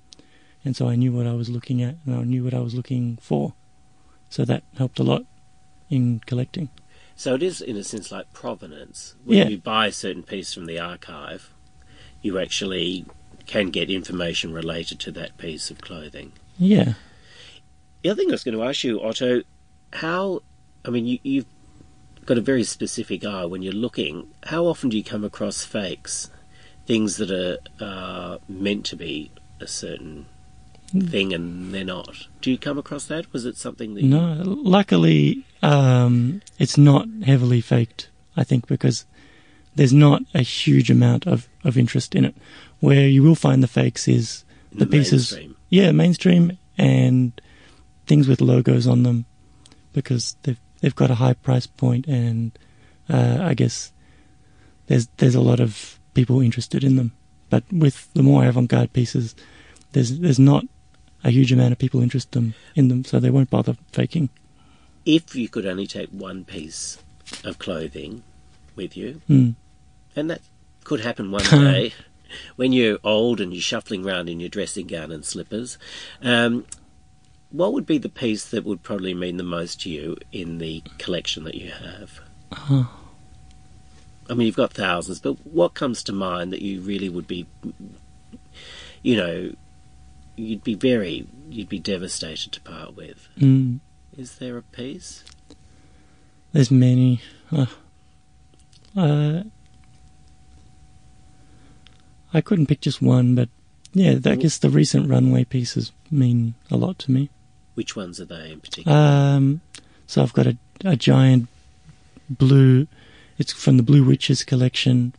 And 0.65 0.75
so 0.75 0.87
I 0.87 0.95
knew 0.95 1.11
what 1.11 1.27
I 1.27 1.33
was 1.33 1.49
looking 1.49 1.81
at 1.81 1.95
and 2.05 2.15
I 2.15 2.23
knew 2.23 2.43
what 2.43 2.53
I 2.53 2.59
was 2.59 2.73
looking 2.75 3.17
for. 3.21 3.53
So 4.29 4.45
that 4.45 4.63
helped 4.77 4.99
a 4.99 5.03
lot 5.03 5.25
in 5.89 6.21
collecting. 6.25 6.69
So 7.15 7.35
it 7.35 7.43
is, 7.43 7.61
in 7.61 7.77
a 7.77 7.83
sense, 7.83 8.11
like 8.11 8.31
provenance. 8.33 9.15
When 9.23 9.37
Yeah. 9.37 9.47
you 9.47 9.57
buy 9.57 9.87
a 9.87 9.91
certain 9.91 10.23
piece 10.23 10.53
from 10.53 10.65
the 10.65 10.79
archive, 10.79 11.53
you 12.21 12.39
actually 12.39 13.05
can 13.45 13.69
get 13.69 13.89
information 13.89 14.53
related 14.53 14.99
to 15.01 15.11
that 15.11 15.37
piece 15.37 15.69
of 15.69 15.81
clothing. 15.81 16.31
Yeah. 16.57 16.93
The 18.01 18.09
other 18.09 18.21
thing 18.21 18.29
I 18.29 18.33
was 18.33 18.43
going 18.43 18.57
to 18.57 18.63
ask 18.63 18.83
you, 18.83 19.01
Otto, 19.01 19.43
how, 19.93 20.41
I 20.85 20.89
mean, 20.89 21.05
you, 21.05 21.19
you've 21.23 21.45
got 22.25 22.37
a 22.37 22.41
very 22.41 22.63
specific 22.63 23.25
eye 23.25 23.45
when 23.45 23.61
you're 23.61 23.73
looking. 23.73 24.27
How 24.43 24.65
often 24.65 24.89
do 24.89 24.97
you 24.97 25.03
come 25.03 25.23
across 25.23 25.63
fakes? 25.63 26.29
Things 26.85 27.17
that 27.17 27.31
are 27.31 27.57
uh, 27.79 28.37
meant 28.49 28.85
to 28.87 28.95
be 28.95 29.31
a 29.59 29.67
certain 29.67 30.25
thing 30.91 31.33
and 31.33 31.73
they're 31.73 31.83
not. 31.85 32.27
Do 32.41 32.51
you 32.51 32.57
come 32.57 32.77
across 32.77 33.05
that? 33.05 33.31
Was 33.33 33.45
it 33.45 33.57
something 33.57 33.93
that 33.95 34.03
you- 34.03 34.09
No, 34.09 34.41
luckily, 34.45 35.43
um, 35.61 36.41
it's 36.59 36.77
not 36.77 37.07
heavily 37.25 37.61
faked, 37.61 38.09
I 38.37 38.43
think, 38.43 38.67
because 38.67 39.05
there's 39.75 39.93
not 39.93 40.21
a 40.33 40.41
huge 40.41 40.91
amount 40.91 41.25
of, 41.25 41.47
of 41.63 41.77
interest 41.77 42.13
in 42.15 42.25
it. 42.25 42.35
Where 42.83 43.07
you 43.07 43.23
will 43.23 43.35
find 43.35 43.63
the 43.63 43.67
fakes 43.79 44.07
is 44.07 44.43
in 44.73 44.79
the 44.79 44.85
pieces- 44.85 45.31
mainstream? 45.31 45.55
yeah, 45.69 45.91
mainstream 45.93 46.57
and 46.77 47.31
things 48.07 48.27
with 48.27 48.41
logos 48.41 48.87
on 48.87 49.03
them 49.03 49.23
because 49.93 50.35
they've 50.43 50.59
they've 50.81 50.95
got 51.01 51.09
a 51.11 51.15
high 51.15 51.33
price 51.33 51.65
point 51.67 52.07
and 52.07 52.51
uh, 53.09 53.37
I 53.41 53.53
guess 53.53 53.91
there's 54.87 55.07
there's 55.17 55.35
a 55.35 55.41
lot 55.49 55.59
of 55.61 55.97
people 56.13 56.41
interested 56.41 56.83
in 56.83 56.95
them. 56.97 57.11
But 57.49 57.63
with 57.71 58.11
the 58.13 58.23
more 58.23 58.43
avant-garde 58.45 58.91
pieces, 58.93 59.33
there's 59.93 60.19
there's 60.19 60.39
not 60.39 60.65
a 61.23 61.29
huge 61.29 61.51
amount 61.53 61.71
of 61.71 61.79
people 61.79 62.01
interested 62.01 62.31
them, 62.33 62.53
in 62.75 62.89
them, 62.89 63.05
so 63.05 63.17
they 63.19 63.29
won't 63.29 63.49
bother 63.49 63.77
faking. 63.93 64.27
If 65.05 65.35
you 65.35 65.47
could 65.47 65.65
only 65.65 65.87
take 65.87 66.09
one 66.09 66.43
piece 66.43 66.97
of 67.45 67.59
clothing 67.59 68.23
with 68.75 68.97
you, 68.97 69.21
Mm. 69.29 69.55
and 70.17 70.29
that 70.29 70.41
could 70.83 70.99
happen 70.99 71.31
one 71.31 71.43
day 71.49 71.93
when 72.55 72.73
you're 72.73 72.99
old 73.03 73.41
and 73.41 73.53
you're 73.53 73.61
shuffling 73.61 74.05
around 74.05 74.29
in 74.29 74.39
your 74.39 74.49
dressing 74.49 74.87
gown 74.87 75.11
and 75.11 75.25
slippers. 75.25 75.77
Um, 76.21 76.65
what 77.51 77.73
would 77.73 77.85
be 77.85 77.99
the 77.99 78.09
piece 78.09 78.49
that 78.49 78.65
would 78.65 78.81
probably 78.81 79.13
mean 79.13 79.37
the 79.37 79.43
most 79.43 79.81
to 79.81 79.89
you 79.89 80.17
in 80.31 80.57
the 80.57 80.81
collection 80.97 81.43
that 81.43 81.55
you 81.55 81.71
have? 81.71 82.19
Oh. 82.51 82.99
I 84.29 84.33
mean, 84.33 84.47
you've 84.47 84.55
got 84.55 84.73
thousands, 84.73 85.19
but 85.19 85.45
what 85.45 85.73
comes 85.73 86.01
to 86.03 86.13
mind 86.13 86.51
that 86.53 86.61
you 86.61 86.81
really 86.81 87.09
would 87.09 87.27
be, 87.27 87.45
you 89.01 89.15
know, 89.17 89.53
you'd 90.35 90.63
be 90.63 90.75
very, 90.75 91.27
you'd 91.49 91.69
be 91.69 91.79
devastated 91.79 92.51
to 92.53 92.61
part 92.61 92.95
with? 92.95 93.27
Mm. 93.37 93.79
Is 94.17 94.37
there 94.37 94.57
a 94.57 94.63
piece? 94.63 95.23
There's 96.53 96.71
many. 96.71 97.21
Uh, 97.51 97.65
uh, 98.95 99.43
I 102.33 102.41
couldn't 102.41 102.67
pick 102.67 102.81
just 102.81 103.01
one, 103.01 103.35
but 103.35 103.49
yeah, 103.93 104.17
I 104.25 104.35
guess 104.35 104.57
the 104.57 104.69
recent 104.69 105.09
runway 105.09 105.43
pieces 105.43 105.91
mean 106.09 106.55
a 106.71 106.77
lot 106.77 106.97
to 106.99 107.11
me. 107.11 107.29
Which 107.75 107.95
ones 107.95 108.19
are 108.19 108.25
they 108.25 108.51
in 108.51 108.59
particular? 108.59 108.95
Um, 108.97 109.61
so 110.07 110.21
I've 110.21 110.33
got 110.33 110.47
a, 110.47 110.57
a 110.83 110.95
giant 110.95 111.47
blue. 112.29 112.87
It's 113.37 113.53
from 113.53 113.77
the 113.77 113.83
Blue 113.83 114.03
Witches 114.03 114.43
collection, 114.43 115.13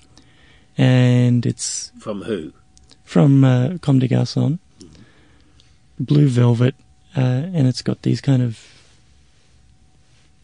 and 0.79 1.45
it's 1.47 1.93
From 1.99 2.23
who? 2.23 2.53
from 3.05 3.45
uh, 3.45 3.79
Comme 3.81 3.99
des 3.99 4.09
Garçons. 4.09 4.59
Blue 6.01 6.27
velvet, 6.29 6.75
uh, 7.17 7.21
and 7.21 7.69
it's 7.69 7.83
got 7.83 8.03
these 8.03 8.21
kind 8.21 8.43
of 8.43 8.59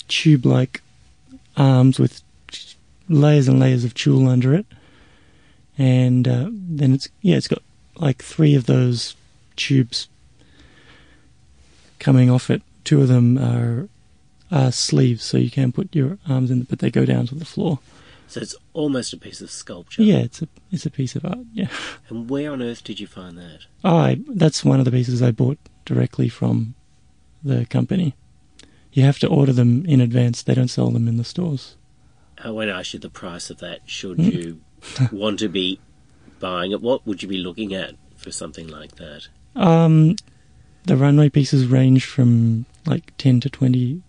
tube-like 0.09 0.83
arms 1.57 1.99
with 1.99 2.23
layers 3.09 3.49
and 3.49 3.59
layers 3.59 3.85
of 3.85 3.95
tulle 3.95 4.29
under 4.29 4.55
it, 4.55 4.67
and 5.81 6.29
uh, 6.29 6.51
then 6.53 6.93
it's 6.93 7.09
yeah, 7.23 7.37
it's 7.37 7.49
got 7.49 7.63
like 7.97 8.23
three 8.23 8.55
of 8.55 8.67
those 8.67 9.17
tubes 9.57 10.09
coming 11.99 12.29
off 12.29 12.51
it. 12.51 12.63
Two 12.85 13.01
of 13.01 13.09
them 13.09 13.39
are, 13.39 13.89
are 14.53 14.73
sleeves, 14.73 15.25
so 15.25 15.39
you 15.39 15.51
can 15.51 15.73
put 15.73 15.95
your 15.95 16.19
arms 16.29 16.51
in, 16.51 16.65
but 16.65 16.81
they 16.81 16.91
go 16.91 17.07
down 17.07 17.27
to 17.29 17.35
the 17.35 17.47
floor. 17.47 17.79
So 18.29 18.43
it's 18.43 18.55
almost 18.75 19.15
a 19.15 19.17
piece 19.17 19.41
of 19.41 19.51
sculpture. 19.51 20.03
Yeah, 20.03 20.19
it's 20.19 20.43
a 20.43 20.49
it's 20.71 20.85
a 20.85 20.91
piece 20.91 21.17
of 21.17 21.25
art. 21.25 21.47
Yeah. 21.55 21.69
And 22.11 22.29
where 22.29 22.53
on 22.53 22.61
earth 22.61 22.85
did 22.85 23.01
you 23.01 23.07
find 23.07 23.39
that? 23.39 23.61
Oh, 23.83 23.97
I, 23.97 24.19
that's 24.29 24.63
one 24.63 24.81
of 24.81 24.85
the 24.85 24.91
pieces 24.91 25.23
I 25.23 25.31
bought 25.31 25.59
directly 25.87 26.29
from 26.29 26.75
the 27.43 27.65
company. 27.65 28.15
You 28.93 29.05
have 29.05 29.19
to 29.21 29.29
order 29.29 29.55
them 29.55 29.87
in 29.87 30.03
advance. 30.03 30.43
They 30.43 30.55
don't 30.55 30.69
sell 30.69 30.91
them 30.91 31.09
in 31.09 31.17
the 31.17 31.25
stores. 31.25 31.77
I 32.45 32.67
ask 32.67 32.95
you 32.95 33.01
the 33.01 33.11
price 33.11 33.51
of 33.51 33.59
that, 33.59 33.81
should 33.87 34.19
you 34.19 34.61
want 35.13 35.39
to 35.41 35.49
be 35.49 35.81
buying 36.41 36.73
it, 36.73 36.81
what 36.81 37.07
would 37.07 37.23
you 37.23 37.29
be 37.29 37.39
looking 37.39 37.75
at 37.75 37.95
for 38.17 38.33
something 38.33 38.67
like 38.67 38.97
that? 38.97 39.29
Um, 39.55 40.17
the 40.85 40.97
runway 40.97 41.29
pieces 41.29 41.67
range 41.67 42.05
from 42.05 42.67
like 42.87 43.13
ten 43.19 43.41
to 43.41 43.51
twenty 43.51 44.03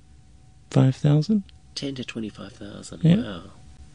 five 0.69 0.95
thousand. 0.95 1.43
Ten 1.75 1.95
to 1.95 2.03
twenty-five 2.03 2.53
thousand. 2.53 3.03
Yeah. 3.03 3.17
Wow. 3.17 3.43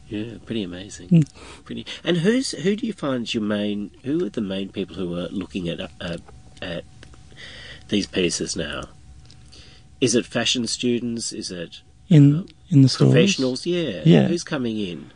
Yeah, 0.07 0.37
pretty 0.45 0.63
amazing. 0.63 1.09
Mm. 1.09 1.29
Pretty. 1.65 1.85
And 2.03 2.17
who's 2.17 2.51
who 2.51 2.75
do 2.75 2.87
you 2.87 2.93
find 2.93 3.23
is 3.23 3.33
your 3.33 3.43
main? 3.43 3.91
Who 4.03 4.25
are 4.25 4.29
the 4.29 4.41
main 4.41 4.69
people 4.69 4.95
who 4.95 5.17
are 5.17 5.27
looking 5.29 5.67
at 5.67 5.81
uh, 5.81 6.17
at 6.61 6.83
these 7.89 8.07
pieces 8.07 8.55
now? 8.55 8.83
Is 9.99 10.15
it 10.15 10.25
fashion 10.25 10.67
students? 10.67 11.33
Is 11.33 11.51
it 11.51 11.81
in 12.09 12.47
in 12.69 12.81
the 12.81 12.89
stores. 12.89 13.11
professionals? 13.11 13.65
Yeah. 13.65 14.01
Yeah. 14.05 14.27
Who's 14.27 14.43
coming 14.43 14.77
in? 14.79 15.11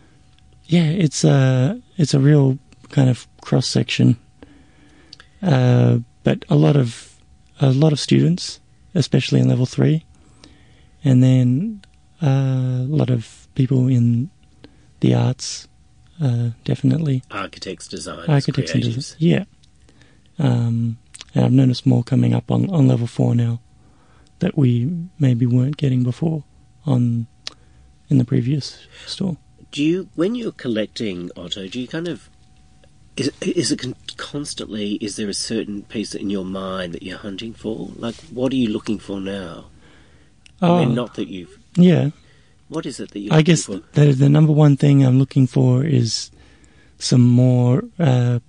Yeah, 0.65 0.85
it's 0.85 1.23
a 1.23 1.81
it's 1.97 2.13
a 2.13 2.19
real 2.19 2.57
kind 2.89 3.09
of 3.09 3.27
cross 3.41 3.67
section. 3.67 4.17
Uh, 5.41 5.99
but 6.23 6.45
a 6.49 6.55
lot 6.55 6.75
of 6.75 7.17
a 7.59 7.71
lot 7.71 7.91
of 7.93 7.99
students, 7.99 8.59
especially 8.95 9.39
in 9.39 9.47
level 9.49 9.65
three, 9.65 10.05
and 11.03 11.21
then 11.23 11.81
uh, 12.21 12.85
a 12.85 12.87
lot 12.87 13.09
of 13.09 13.47
people 13.55 13.87
in 13.87 14.29
the 14.99 15.15
arts, 15.15 15.67
uh, 16.21 16.49
definitely 16.63 17.23
Architects, 17.31 17.87
designers, 17.87 18.29
architects 18.29 18.71
and 18.73 18.83
creatives. 18.83 18.85
designers. 18.95 19.15
Yeah, 19.17 19.43
um, 20.37 20.97
and 21.33 21.45
I've 21.45 21.51
noticed 21.51 21.85
more 21.87 22.03
coming 22.03 22.33
up 22.35 22.51
on, 22.51 22.69
on 22.69 22.87
level 22.87 23.07
four 23.07 23.33
now 23.35 23.59
that 24.39 24.57
we 24.57 24.89
maybe 25.19 25.45
weren't 25.45 25.77
getting 25.77 26.03
before 26.03 26.43
on 26.85 27.27
in 28.09 28.17
the 28.17 28.25
previous 28.25 28.85
store. 29.05 29.37
Do 29.71 29.81
you, 29.83 30.09
when 30.15 30.35
you're 30.35 30.51
collecting 30.51 31.31
Otto, 31.37 31.67
do 31.67 31.79
you 31.79 31.87
kind 31.87 32.07
of 32.07 32.29
is 33.17 33.31
is 33.41 33.71
it 33.71 33.79
con- 33.79 33.95
constantly? 34.17 34.93
Is 34.95 35.15
there 35.15 35.29
a 35.29 35.33
certain 35.33 35.83
piece 35.83 36.13
in 36.15 36.29
your 36.29 36.45
mind 36.45 36.93
that 36.93 37.03
you're 37.03 37.17
hunting 37.17 37.53
for? 37.53 37.89
Like, 37.97 38.15
what 38.31 38.51
are 38.53 38.55
you 38.57 38.69
looking 38.69 38.99
for 38.99 39.19
now? 39.21 39.65
Oh, 40.61 40.75
I 40.77 40.85
mean, 40.85 40.95
not 40.95 41.15
that 41.15 41.27
you've. 41.27 41.57
yeah. 41.75 42.09
What 42.69 42.85
is 42.85 43.01
it 43.01 43.11
that 43.11 43.19
you're 43.19 43.33
I 43.33 43.41
guess 43.41 43.65
for? 43.65 43.81
the 43.93 44.13
the 44.13 44.29
number 44.29 44.53
one 44.53 44.77
thing 44.77 45.05
I'm 45.05 45.19
looking 45.19 45.45
for 45.47 45.83
is 45.83 46.31
some 46.99 47.21
more 47.21 47.83
uh, 47.99 48.39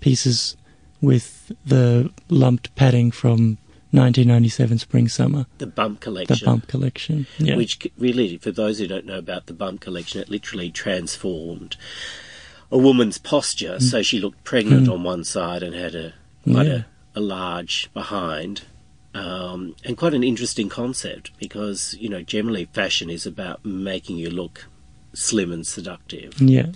pieces 0.00 0.56
with 1.00 1.50
the 1.66 2.10
lumped 2.28 2.74
padding 2.76 3.10
from 3.10 3.58
1997 3.94 4.78
spring 4.78 5.08
summer, 5.08 5.46
The 5.58 5.66
bump 5.66 6.00
Collection. 6.00 6.36
the 6.38 6.44
bump 6.44 6.68
collection. 6.68 7.26
Yeah. 7.38 7.56
Which 7.56 7.86
really, 7.98 8.36
for 8.38 8.50
those 8.50 8.78
who 8.78 8.86
don't 8.86 9.06
know 9.06 9.18
about 9.18 9.46
the 9.46 9.52
bump 9.54 9.80
collection, 9.80 10.20
it 10.20 10.28
literally 10.28 10.70
transformed 10.70 11.76
a 12.70 12.78
woman's 12.78 13.18
posture. 13.18 13.78
So 13.80 14.02
she 14.02 14.20
looked 14.20 14.42
pregnant 14.44 14.88
on 14.88 15.02
one 15.04 15.24
side 15.24 15.62
and 15.62 15.74
had 15.74 15.94
a 15.94 16.14
quite 16.44 16.66
Mm. 16.66 16.68
Yeah. 16.68 16.82
a, 17.14 17.18
a 17.18 17.22
large 17.22 17.90
behind. 17.94 18.62
Um, 19.14 19.76
and 19.84 19.96
quite 19.96 20.12
an 20.14 20.24
interesting 20.24 20.68
concept 20.68 21.30
because, 21.38 21.94
you 22.00 22.08
know, 22.08 22.22
generally 22.22 22.64
fashion 22.72 23.08
is 23.10 23.26
about 23.26 23.64
making 23.64 24.16
you 24.16 24.28
look 24.28 24.66
slim 25.12 25.52
and 25.52 25.64
seductive. 25.64 26.40
yeah. 26.40 26.66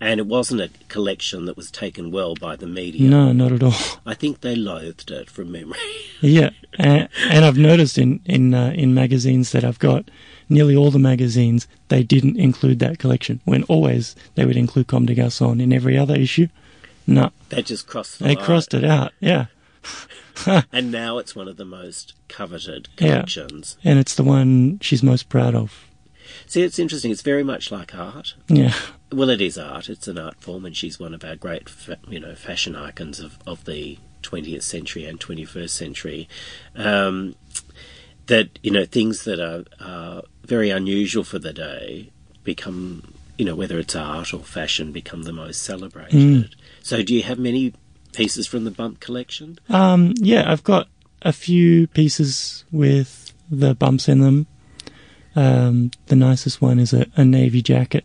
And 0.00 0.20
it 0.20 0.26
wasn't 0.26 0.60
a 0.60 0.70
collection 0.88 1.44
that 1.46 1.56
was 1.56 1.70
taken 1.70 2.10
well 2.10 2.34
by 2.34 2.56
the 2.56 2.66
media. 2.66 3.08
No, 3.08 3.32
not 3.32 3.52
at 3.52 3.62
all. 3.62 3.74
I 4.06 4.14
think 4.14 4.40
they 4.40 4.54
loathed 4.56 5.10
it 5.10 5.28
from 5.30 5.52
memory. 5.52 5.78
Yeah, 6.20 6.50
and, 6.78 7.08
and 7.30 7.44
I've 7.44 7.58
noticed 7.58 7.96
in 7.98 8.20
in 8.24 8.52
uh, 8.52 8.72
in 8.74 8.92
magazines 8.92 9.52
that 9.52 9.62
I've 9.64 9.78
got, 9.78 10.10
nearly 10.48 10.74
all 10.74 10.90
the 10.90 10.98
magazines 10.98 11.68
they 11.88 12.02
didn't 12.02 12.36
include 12.36 12.80
that 12.80 12.98
collection. 12.98 13.40
When 13.44 13.62
always 13.64 14.16
they 14.34 14.44
would 14.44 14.56
include 14.56 14.88
Comme 14.88 15.06
des 15.06 15.14
Garçons 15.14 15.60
in 15.62 15.72
every 15.72 15.96
other 15.96 16.16
issue. 16.16 16.48
No, 17.06 17.30
they 17.50 17.62
just 17.62 17.86
crossed 17.86 18.18
the 18.18 18.24
they 18.24 18.34
line. 18.34 18.44
crossed 18.44 18.74
it 18.74 18.84
out. 18.84 19.12
Yeah, 19.20 19.46
And 20.72 20.90
now 20.92 21.18
it's 21.18 21.34
one 21.36 21.48
of 21.48 21.56
the 21.56 21.64
most 21.64 22.14
coveted 22.28 22.88
Yeah. 22.98 23.08
collections. 23.14 23.76
and 23.84 23.98
it's 23.98 24.14
the 24.14 24.24
one 24.24 24.78
she's 24.80 25.02
most 25.02 25.28
proud 25.28 25.54
of. 25.54 25.84
See, 26.48 26.62
it's 26.62 26.78
interesting. 26.78 27.10
It's 27.10 27.22
very 27.22 27.44
much 27.44 27.70
like 27.70 27.94
art. 27.94 28.34
Yeah, 28.48 28.72
Well, 29.12 29.28
it 29.28 29.40
is 29.40 29.58
art. 29.58 29.88
It's 29.88 30.08
an 30.08 30.18
art 30.18 30.40
form, 30.40 30.64
and 30.64 30.74
she's 30.76 30.98
one 30.98 31.12
of 31.14 31.22
our 31.22 31.36
great, 31.36 31.68
fa- 31.68 31.98
you 32.08 32.18
know, 32.18 32.34
fashion 32.34 32.74
icons 32.74 33.20
of, 33.20 33.38
of 33.46 33.64
the 33.66 33.98
20th 34.22 34.62
century 34.62 35.04
and 35.04 35.20
21st 35.20 35.68
century. 35.70 36.28
Um, 36.74 37.34
that 38.26 38.58
you 38.62 38.70
know, 38.70 38.84
things 38.84 39.24
that 39.24 39.40
are, 39.40 39.64
are 39.80 40.22
very 40.44 40.70
unusual 40.70 41.24
for 41.24 41.38
the 41.38 41.52
day 41.52 42.10
become, 42.44 43.14
you 43.36 43.44
know, 43.44 43.54
whether 43.54 43.78
it's 43.78 43.94
art 43.96 44.32
or 44.32 44.40
fashion, 44.40 44.92
become 44.92 45.24
the 45.24 45.32
most 45.32 45.62
celebrated. 45.62 46.54
So, 46.82 47.02
do 47.02 47.14
you 47.14 47.22
have 47.24 47.38
many 47.38 47.74
pieces 48.14 48.46
from 48.46 48.64
the 48.64 48.70
Bump 48.70 49.00
collection? 49.00 49.58
um, 49.68 50.14
yeah. 50.16 50.50
I've 50.50 50.64
got 50.64 50.88
a 51.22 51.32
few 51.32 51.86
pieces 51.88 52.64
with 52.72 53.32
the 53.50 53.74
bumps 53.74 54.08
in 54.08 54.20
them. 54.20 54.46
Um, 55.38 55.92
the 56.06 56.16
nicest 56.16 56.60
one 56.60 56.80
is 56.80 56.92
a, 56.92 57.06
a 57.14 57.24
navy 57.24 57.62
jacket, 57.62 58.04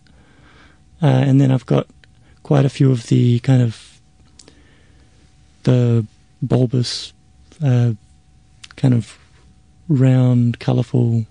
uh, 1.01 1.07
and 1.07 1.41
then 1.41 1.51
I've 1.51 1.65
got 1.65 1.87
quite 2.43 2.63
a 2.63 2.69
few 2.69 2.91
of 2.91 3.07
the 3.07 3.39
kind 3.39 3.63
of 3.63 3.99
the 5.63 6.05
bulbous, 6.43 7.11
uh, 7.63 7.93
kind 8.75 8.93
of 8.93 9.17
round, 9.87 10.59
colourful 10.59 11.25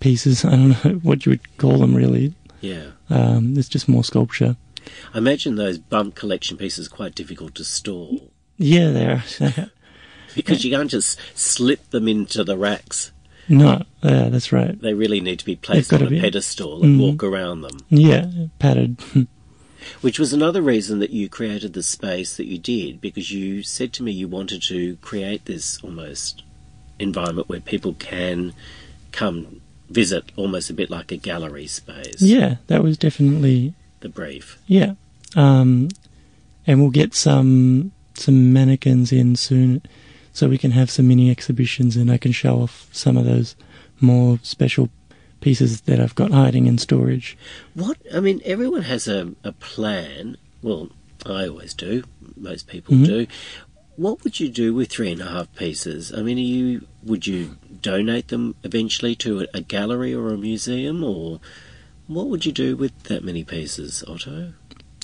pieces. 0.00 0.44
I 0.44 0.50
don't 0.50 0.84
know 0.84 1.00
what 1.02 1.24
you 1.24 1.30
would 1.30 1.56
call 1.56 1.78
them 1.78 1.94
really. 1.94 2.34
Yeah. 2.60 2.88
Um, 3.08 3.56
it's 3.56 3.70
just 3.70 3.88
more 3.88 4.04
sculpture. 4.04 4.56
I 5.14 5.18
imagine 5.18 5.54
those 5.56 5.78
Bump 5.78 6.14
collection 6.14 6.58
pieces 6.58 6.88
are 6.88 6.90
quite 6.90 7.14
difficult 7.14 7.54
to 7.54 7.64
store 7.64 8.18
Yeah, 8.58 8.90
they 8.90 9.06
are. 9.06 9.24
because 10.34 10.62
you 10.62 10.70
can't 10.76 10.90
just 10.90 11.18
slip 11.34 11.88
them 11.88 12.06
into 12.06 12.44
the 12.44 12.58
racks. 12.58 13.12
No, 13.48 13.82
yeah, 14.02 14.28
that's 14.28 14.52
right. 14.52 14.80
They 14.80 14.94
really 14.94 15.20
need 15.20 15.38
to 15.40 15.44
be 15.44 15.56
placed 15.56 15.92
on 15.92 16.02
a 16.02 16.10
be- 16.10 16.20
pedestal 16.20 16.82
and 16.82 16.98
Mhm. 16.98 17.02
walk 17.02 17.22
around 17.24 17.60
them. 17.62 17.78
Yeah, 17.90 18.30
padded. 18.58 18.98
Which 20.00 20.18
was 20.18 20.32
another 20.32 20.62
reason 20.62 20.98
that 21.00 21.10
you 21.10 21.28
created 21.28 21.74
the 21.74 21.82
space 21.82 22.36
that 22.38 22.46
you 22.46 22.58
did, 22.58 23.00
because 23.02 23.30
you 23.30 23.62
said 23.62 23.92
to 23.94 24.02
me 24.02 24.12
you 24.12 24.28
wanted 24.28 24.62
to 24.68 24.96
create 25.02 25.44
this 25.44 25.78
almost 25.84 26.42
environment 26.98 27.48
where 27.50 27.60
people 27.60 27.92
can 27.98 28.54
come 29.12 29.60
visit, 29.90 30.24
almost 30.36 30.70
a 30.70 30.74
bit 30.74 30.88
like 30.88 31.12
a 31.12 31.16
gallery 31.18 31.66
space. 31.66 32.22
yeah, 32.22 32.56
that 32.68 32.82
was 32.82 32.96
definitely 32.96 33.74
The 34.00 34.08
brief. 34.08 34.58
Yeah, 34.66 34.94
um, 35.36 35.88
and 36.66 36.80
we'll 36.80 36.90
get 36.90 37.14
some 37.14 37.92
some 38.14 38.52
mannequins 38.52 39.12
in 39.12 39.36
soon, 39.36 39.82
so 40.34 40.48
we 40.48 40.58
can 40.58 40.72
have 40.72 40.90
some 40.90 41.08
mini 41.08 41.30
exhibitions, 41.30 41.96
and 41.96 42.10
I 42.10 42.18
can 42.18 42.32
show 42.32 42.56
off 42.60 42.88
some 42.92 43.16
of 43.16 43.24
those 43.24 43.56
more 44.00 44.38
special 44.42 44.90
pieces 45.40 45.80
that 45.82 46.00
I've 46.00 46.14
got 46.14 46.32
hiding 46.32 46.66
in 46.66 46.76
storage. 46.76 47.38
What 47.74 47.96
I 48.12 48.20
mean, 48.20 48.42
everyone 48.44 48.82
has 48.82 49.08
a, 49.08 49.32
a 49.42 49.52
plan. 49.52 50.36
Well, 50.62 50.90
I 51.24 51.48
always 51.48 51.72
do. 51.72 52.04
Most 52.36 52.66
people 52.66 52.94
Mhm. 52.96 53.06
do. 53.06 53.26
What 53.96 54.24
would 54.24 54.40
you 54.40 54.48
do 54.48 54.74
with 54.74 54.90
three 54.90 55.12
and 55.12 55.20
a 55.20 55.26
half 55.30 55.54
pieces? 55.54 56.12
I 56.12 56.20
mean, 56.22 56.36
are 56.36 56.40
you 56.40 56.86
would 57.04 57.26
you 57.26 57.56
donate 57.80 58.28
them 58.28 58.54
eventually 58.64 59.14
to 59.16 59.42
a, 59.42 59.46
a 59.54 59.60
gallery 59.60 60.12
or 60.12 60.30
a 60.34 60.36
museum, 60.38 61.04
or 61.04 61.40
what 62.08 62.26
would 62.26 62.44
you 62.44 62.52
do 62.52 62.76
with 62.76 62.92
that 63.04 63.22
many 63.24 63.44
pieces, 63.44 64.02
Otto? 64.08 64.52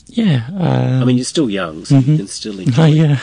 Yeah, 0.06 0.46
um, 0.48 1.02
I 1.02 1.04
mean, 1.04 1.16
you're 1.18 1.24
still 1.24 1.48
young, 1.48 1.84
so 1.84 1.98
you 1.98 2.02
mhm. 2.02 2.16
can 2.16 2.26
still 2.26 2.58
enjoy. 2.64 2.82
oh, 2.82 2.86
yeah. 2.86 3.20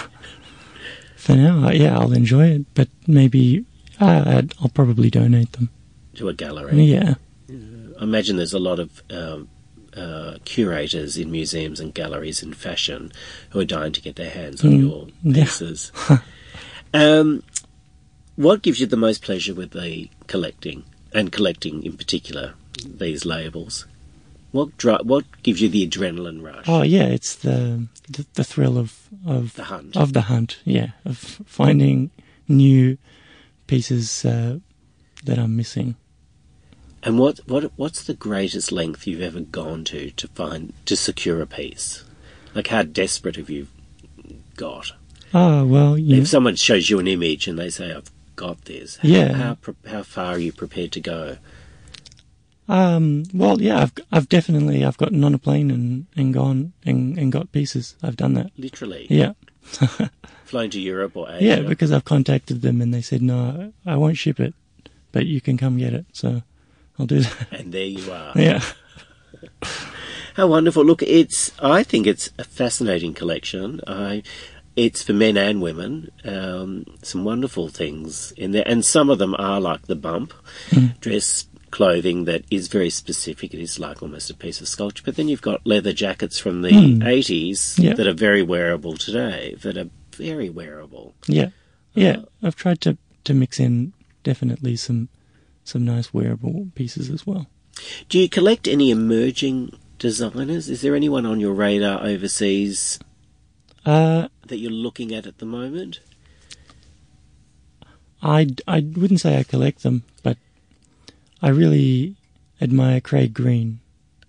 For 1.28 1.36
now, 1.36 1.70
yeah, 1.72 2.00
I'll 2.00 2.14
enjoy 2.14 2.48
it, 2.52 2.66
but 2.74 2.88
maybe 3.06 3.66
uh, 4.00 4.44
I'll 4.62 4.70
probably 4.70 5.10
donate 5.10 5.52
them. 5.52 5.70
to 6.16 6.30
a 6.30 6.34
gallery. 6.34 6.82
Yeah, 6.84 7.16
I 8.00 8.04
imagine 8.04 8.38
there's 8.38 8.54
a 8.54 8.60
lot 8.60 8.80
of 8.80 9.04
um, 9.10 9.50
uh, 9.94 10.38
curators 10.46 11.18
in 11.18 11.30
museums 11.30 11.82
and 11.82 11.94
galleries 11.94 12.42
in 12.42 12.54
fashion 12.54 13.12
who 13.50 13.60
are 13.60 13.66
dying 13.66 13.92
to 13.92 14.02
get 14.02 14.16
their 14.16 14.30
hands 14.30 14.64
on 14.64 14.72
Mm, 14.72 14.80
your 14.80 15.08
yeah. 15.22 15.44
pieces. 15.44 15.92
um, 16.94 17.44
what 18.38 18.62
gives 18.62 18.80
you 18.80 18.88
the 18.88 18.96
most 18.96 19.22
pleasure 19.22 19.54
with 19.54 19.72
the 19.72 20.10
collecting, 20.28 20.86
and 21.14 21.34
collecting 21.34 21.84
in 21.84 21.98
particular 21.98 22.54
these 22.86 23.26
labels? 23.26 23.86
What 24.58 24.76
dri- 24.78 25.04
what 25.12 25.26
gives 25.44 25.62
you 25.62 25.70
the 25.70 25.88
adrenaline 25.88 26.42
rush? 26.42 26.66
Oh 26.68 26.82
yeah, 26.82 27.04
it's 27.18 27.36
the 27.36 27.88
the, 28.10 28.26
the 28.34 28.44
thrill 28.44 28.76
of 28.84 28.90
of 29.26 29.54
The 29.54 29.66
hunt. 29.66 29.96
of 29.96 30.14
the 30.14 30.22
hunt. 30.34 30.52
Yeah, 30.66 30.90
of 31.06 31.18
finding 31.46 32.10
new 32.48 32.98
pieces 33.68 34.26
uh, 34.26 34.58
that 35.26 35.38
I'm 35.38 35.56
missing. 35.56 35.96
And 37.04 37.20
what 37.20 37.40
what 37.46 37.72
what's 37.76 38.04
the 38.04 38.16
greatest 38.16 38.72
length 38.72 39.06
you've 39.06 39.22
ever 39.22 39.42
gone 39.42 39.84
to 39.92 40.10
to 40.12 40.28
find 40.30 40.74
to 40.88 40.96
secure 40.96 41.40
a 41.42 41.46
piece? 41.48 42.04
Like 42.56 42.70
how 42.74 42.82
desperate 42.82 43.36
have 43.36 43.52
you 43.52 43.68
got? 44.56 44.92
Oh 45.36 45.66
well, 45.68 45.98
you 46.00 46.22
If 46.22 46.28
someone 46.30 46.56
shows 46.56 46.90
you 46.90 46.98
an 47.00 47.08
image 47.08 47.48
and 47.48 47.60
they 47.60 47.70
say, 47.70 47.94
"I've 47.94 48.10
got 48.36 48.66
this," 48.66 48.98
Yeah. 49.04 49.34
how 49.34 49.58
how 49.86 50.02
far 50.04 50.34
are 50.34 50.40
you 50.40 50.52
prepared 50.52 50.92
to 50.94 51.00
go? 51.16 51.38
Um, 52.70 53.24
well, 53.34 53.62
yeah, 53.62 53.82
I've 53.82 53.94
I've 54.12 54.30
definitely 54.30 54.84
I've 54.84 54.98
gotten 54.98 55.24
on 55.24 55.34
a 55.34 55.38
plane 55.38 55.72
and, 55.72 56.06
and 56.16 56.34
gone 56.34 56.74
and, 56.86 57.18
and 57.18 57.32
got 57.32 57.52
pieces. 57.52 57.96
I've 58.04 58.18
done 58.18 58.34
that. 58.34 58.52
Literally, 58.58 59.08
Yeah, 59.10 59.34
flown 60.46 60.70
to 60.72 60.80
Europe 60.80 61.16
or 61.16 61.30
Asia. 61.30 61.44
yeah, 61.46 61.60
because 61.62 61.92
I've 61.92 62.06
contacted 62.06 62.62
them 62.62 62.82
and 62.82 62.94
they 62.94 63.02
said 63.02 63.22
no, 63.22 63.74
I 63.86 63.96
won't 63.96 64.18
ship 64.18 64.40
it, 64.40 64.54
but 65.12 65.26
you 65.26 65.40
can 65.42 65.58
come 65.58 65.78
get 65.78 65.94
it. 65.94 66.06
So 66.14 66.42
I'll 67.00 67.06
do 67.06 67.22
that. 67.22 67.48
and 67.52 67.72
there 67.72 67.86
you 67.86 68.12
are. 68.12 68.34
Yeah, 68.36 68.62
How 70.36 70.48
wonderful! 70.48 70.84
Look, 70.86 71.02
it's 71.04 71.52
I 71.62 71.84
think 71.84 72.06
it's 72.08 72.30
a 72.38 72.44
fascinating 72.44 73.14
collection. 73.14 73.82
I. 73.88 74.24
It's 74.76 75.02
for 75.02 75.14
men 75.14 75.38
and 75.38 75.60
women. 75.60 76.12
Um, 76.24 76.86
some 77.02 77.24
wonderful 77.24 77.68
things 77.68 78.32
in 78.38 78.52
there, 78.52 78.62
and 78.68 78.86
some 78.86 79.10
of 79.10 79.18
them 79.18 79.36
are 79.40 79.60
like 79.60 79.88
the 79.88 79.96
bump 79.96 80.36
dress 81.00 81.48
clothing 81.72 82.26
that 82.26 82.44
is 82.50 82.68
very 82.68 82.90
specific. 82.90 83.54
It 83.54 83.60
is 83.60 83.78
like 83.80 84.02
almost 84.02 84.30
a 84.30 84.34
piece 84.34 84.62
of 84.62 84.68
sculpture. 84.68 85.04
But 85.06 85.16
then 85.16 85.28
you've 85.28 85.42
got 85.42 85.66
leather 85.68 85.94
jackets 85.94 86.40
from 86.40 86.62
the 86.62 86.70
Mm. 86.70 87.04
80s 87.04 87.78
Yeah. 87.78 87.94
that 87.96 88.08
are 88.08 88.14
very 88.14 88.42
wearable 88.42 88.96
today, 88.98 89.56
that 89.62 89.78
are 89.78 89.90
very 90.16 90.50
wearable. 90.50 91.14
yeah, 91.28 91.50
yeah. 91.94 92.18
I've 92.42 92.56
tried 92.56 92.82
to 92.82 92.98
to 93.26 93.34
mix 93.34 93.60
in 93.60 93.94
definitely 94.24 94.76
some 94.78 95.10
some 95.64 95.84
nice 95.84 96.14
wearable 96.14 96.70
pieces 96.76 97.10
as 97.10 97.28
well. 97.28 97.48
Do 98.10 98.18
you 98.20 98.30
collect 98.30 98.68
any 98.68 98.90
emerging 98.90 99.78
designers? 100.00 100.70
Is 100.70 100.82
there 100.82 100.96
anyone 100.96 101.26
on 101.26 101.40
your 101.40 101.54
radar 101.54 102.02
overseas 102.04 103.00
Uh, 103.86 104.28
that 104.48 104.58
you're 104.58 104.72
looking 104.72 105.14
at 105.14 105.28
at 105.28 105.38
the 105.40 105.46
moment? 105.46 106.00
I, 108.22 108.48
I 108.68 108.80
wouldn't 108.80 109.20
say 109.22 109.38
I 109.38 109.44
collect 109.44 109.84
them, 109.84 110.04
but 110.24 110.38
I 111.42 111.50
really 111.50 112.16
admire 112.62 113.00
Craig 113.02 113.34
Green 113.34 113.80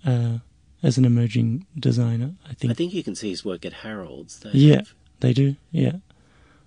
uh, 0.04 0.38
as 0.82 0.98
an 0.98 1.04
emerging 1.04 1.66
designer. 1.78 2.32
I 2.48 2.54
think, 2.54 2.70
I 2.70 2.74
think 2.74 2.92
you 2.94 3.02
can 3.02 3.14
see 3.14 3.30
his 3.30 3.44
work 3.44 3.64
at 3.64 3.72
Harrolds. 3.72 4.38
They 4.40 4.50
Yeah. 4.52 4.76
have- 4.76 4.94
they 5.20 5.32
do. 5.32 5.56
Yeah, 5.72 5.96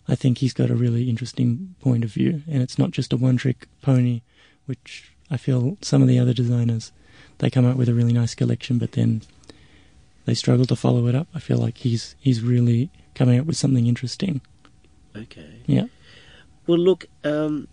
I 0.07 0.15
think 0.15 0.39
he's 0.39 0.53
got 0.53 0.69
a 0.69 0.75
really 0.75 1.09
interesting 1.09 1.75
point 1.79 2.03
of 2.03 2.11
view, 2.11 2.43
and 2.47 2.61
it's 2.61 2.77
not 2.77 2.91
just 2.91 3.13
a 3.13 3.17
one-trick 3.17 3.67
pony, 3.81 4.21
which 4.65 5.11
I 5.29 5.37
feel 5.37 5.77
some 5.81 6.01
of 6.01 6.07
the 6.09 6.19
other 6.19 6.33
designers 6.33 6.91
they 7.37 7.49
come 7.49 7.65
out 7.65 7.77
with 7.77 7.87
a 7.89 7.93
really 7.93 8.11
nice 8.13 8.35
collection, 8.35 8.77
but 8.77 8.91
then 8.91 9.21
they 10.25 10.33
struggle 10.33 10.65
to 10.65 10.75
follow 10.75 11.07
it 11.07 11.15
up. 11.15 11.27
I 11.33 11.39
feel 11.39 11.57
like 11.57 11.77
he's 11.77 12.15
he's 12.19 12.41
really 12.41 12.89
coming 13.15 13.39
up 13.39 13.45
with 13.45 13.55
something 13.57 13.87
interesting. 13.87 14.41
Okay. 15.15 15.61
Yeah. 15.65 15.85
Well, 16.67 16.77
look, 16.79 17.05
um, 17.23 17.67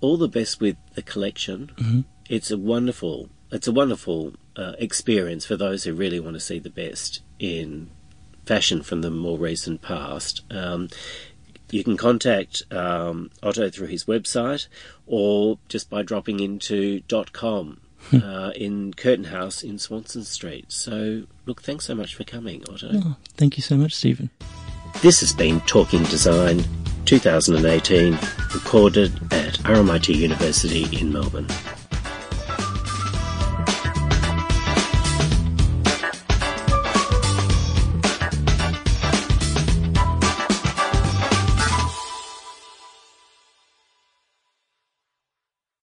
all 0.00 0.16
the 0.16 0.28
best 0.28 0.60
with 0.60 0.76
the 0.94 1.02
collection. 1.02 1.70
Mhm. 1.76 2.04
It's 2.28 2.50
a 2.50 2.58
wonderful, 2.58 3.30
it's 3.50 3.66
a 3.68 3.72
wonderful 3.72 4.34
uh, 4.56 4.72
experience 4.78 5.46
for 5.46 5.56
those 5.56 5.84
who 5.84 5.92
really 5.94 6.20
want 6.20 6.34
to 6.34 6.40
see 6.40 6.58
the 6.58 6.70
best 6.70 7.22
in 7.38 7.90
fashion 8.44 8.82
from 8.82 9.02
the 9.02 9.10
more 9.10 9.38
recent 9.38 9.82
past. 9.82 10.42
Um, 10.50 10.88
you 11.70 11.84
can 11.84 11.96
contact 11.96 12.62
um, 12.72 13.30
Otto 13.42 13.68
through 13.70 13.88
his 13.88 14.04
website 14.06 14.68
or 15.06 15.58
just 15.68 15.90
by 15.90 16.02
dropping 16.02 16.40
into 16.40 17.02
.com 17.32 17.80
uh, 18.12 18.52
in 18.56 18.94
Curtin 18.94 19.24
House 19.26 19.62
in 19.62 19.78
Swanston 19.78 20.24
Street. 20.24 20.72
So, 20.72 21.24
look, 21.46 21.62
thanks 21.62 21.84
so 21.84 21.94
much 21.94 22.14
for 22.14 22.24
coming, 22.24 22.62
Otto. 22.70 22.90
Oh, 22.94 23.16
thank 23.36 23.56
you 23.58 23.62
so 23.62 23.76
much, 23.76 23.94
Stephen. 23.94 24.30
This 25.02 25.20
has 25.20 25.32
been 25.34 25.60
Talking 25.62 26.02
Design 26.04 26.64
2018, 27.08 28.12
recorded 28.52 29.10
at 29.32 29.54
RMIT 29.60 30.14
University 30.14 30.94
in 30.94 31.10
Melbourne. 31.10 31.46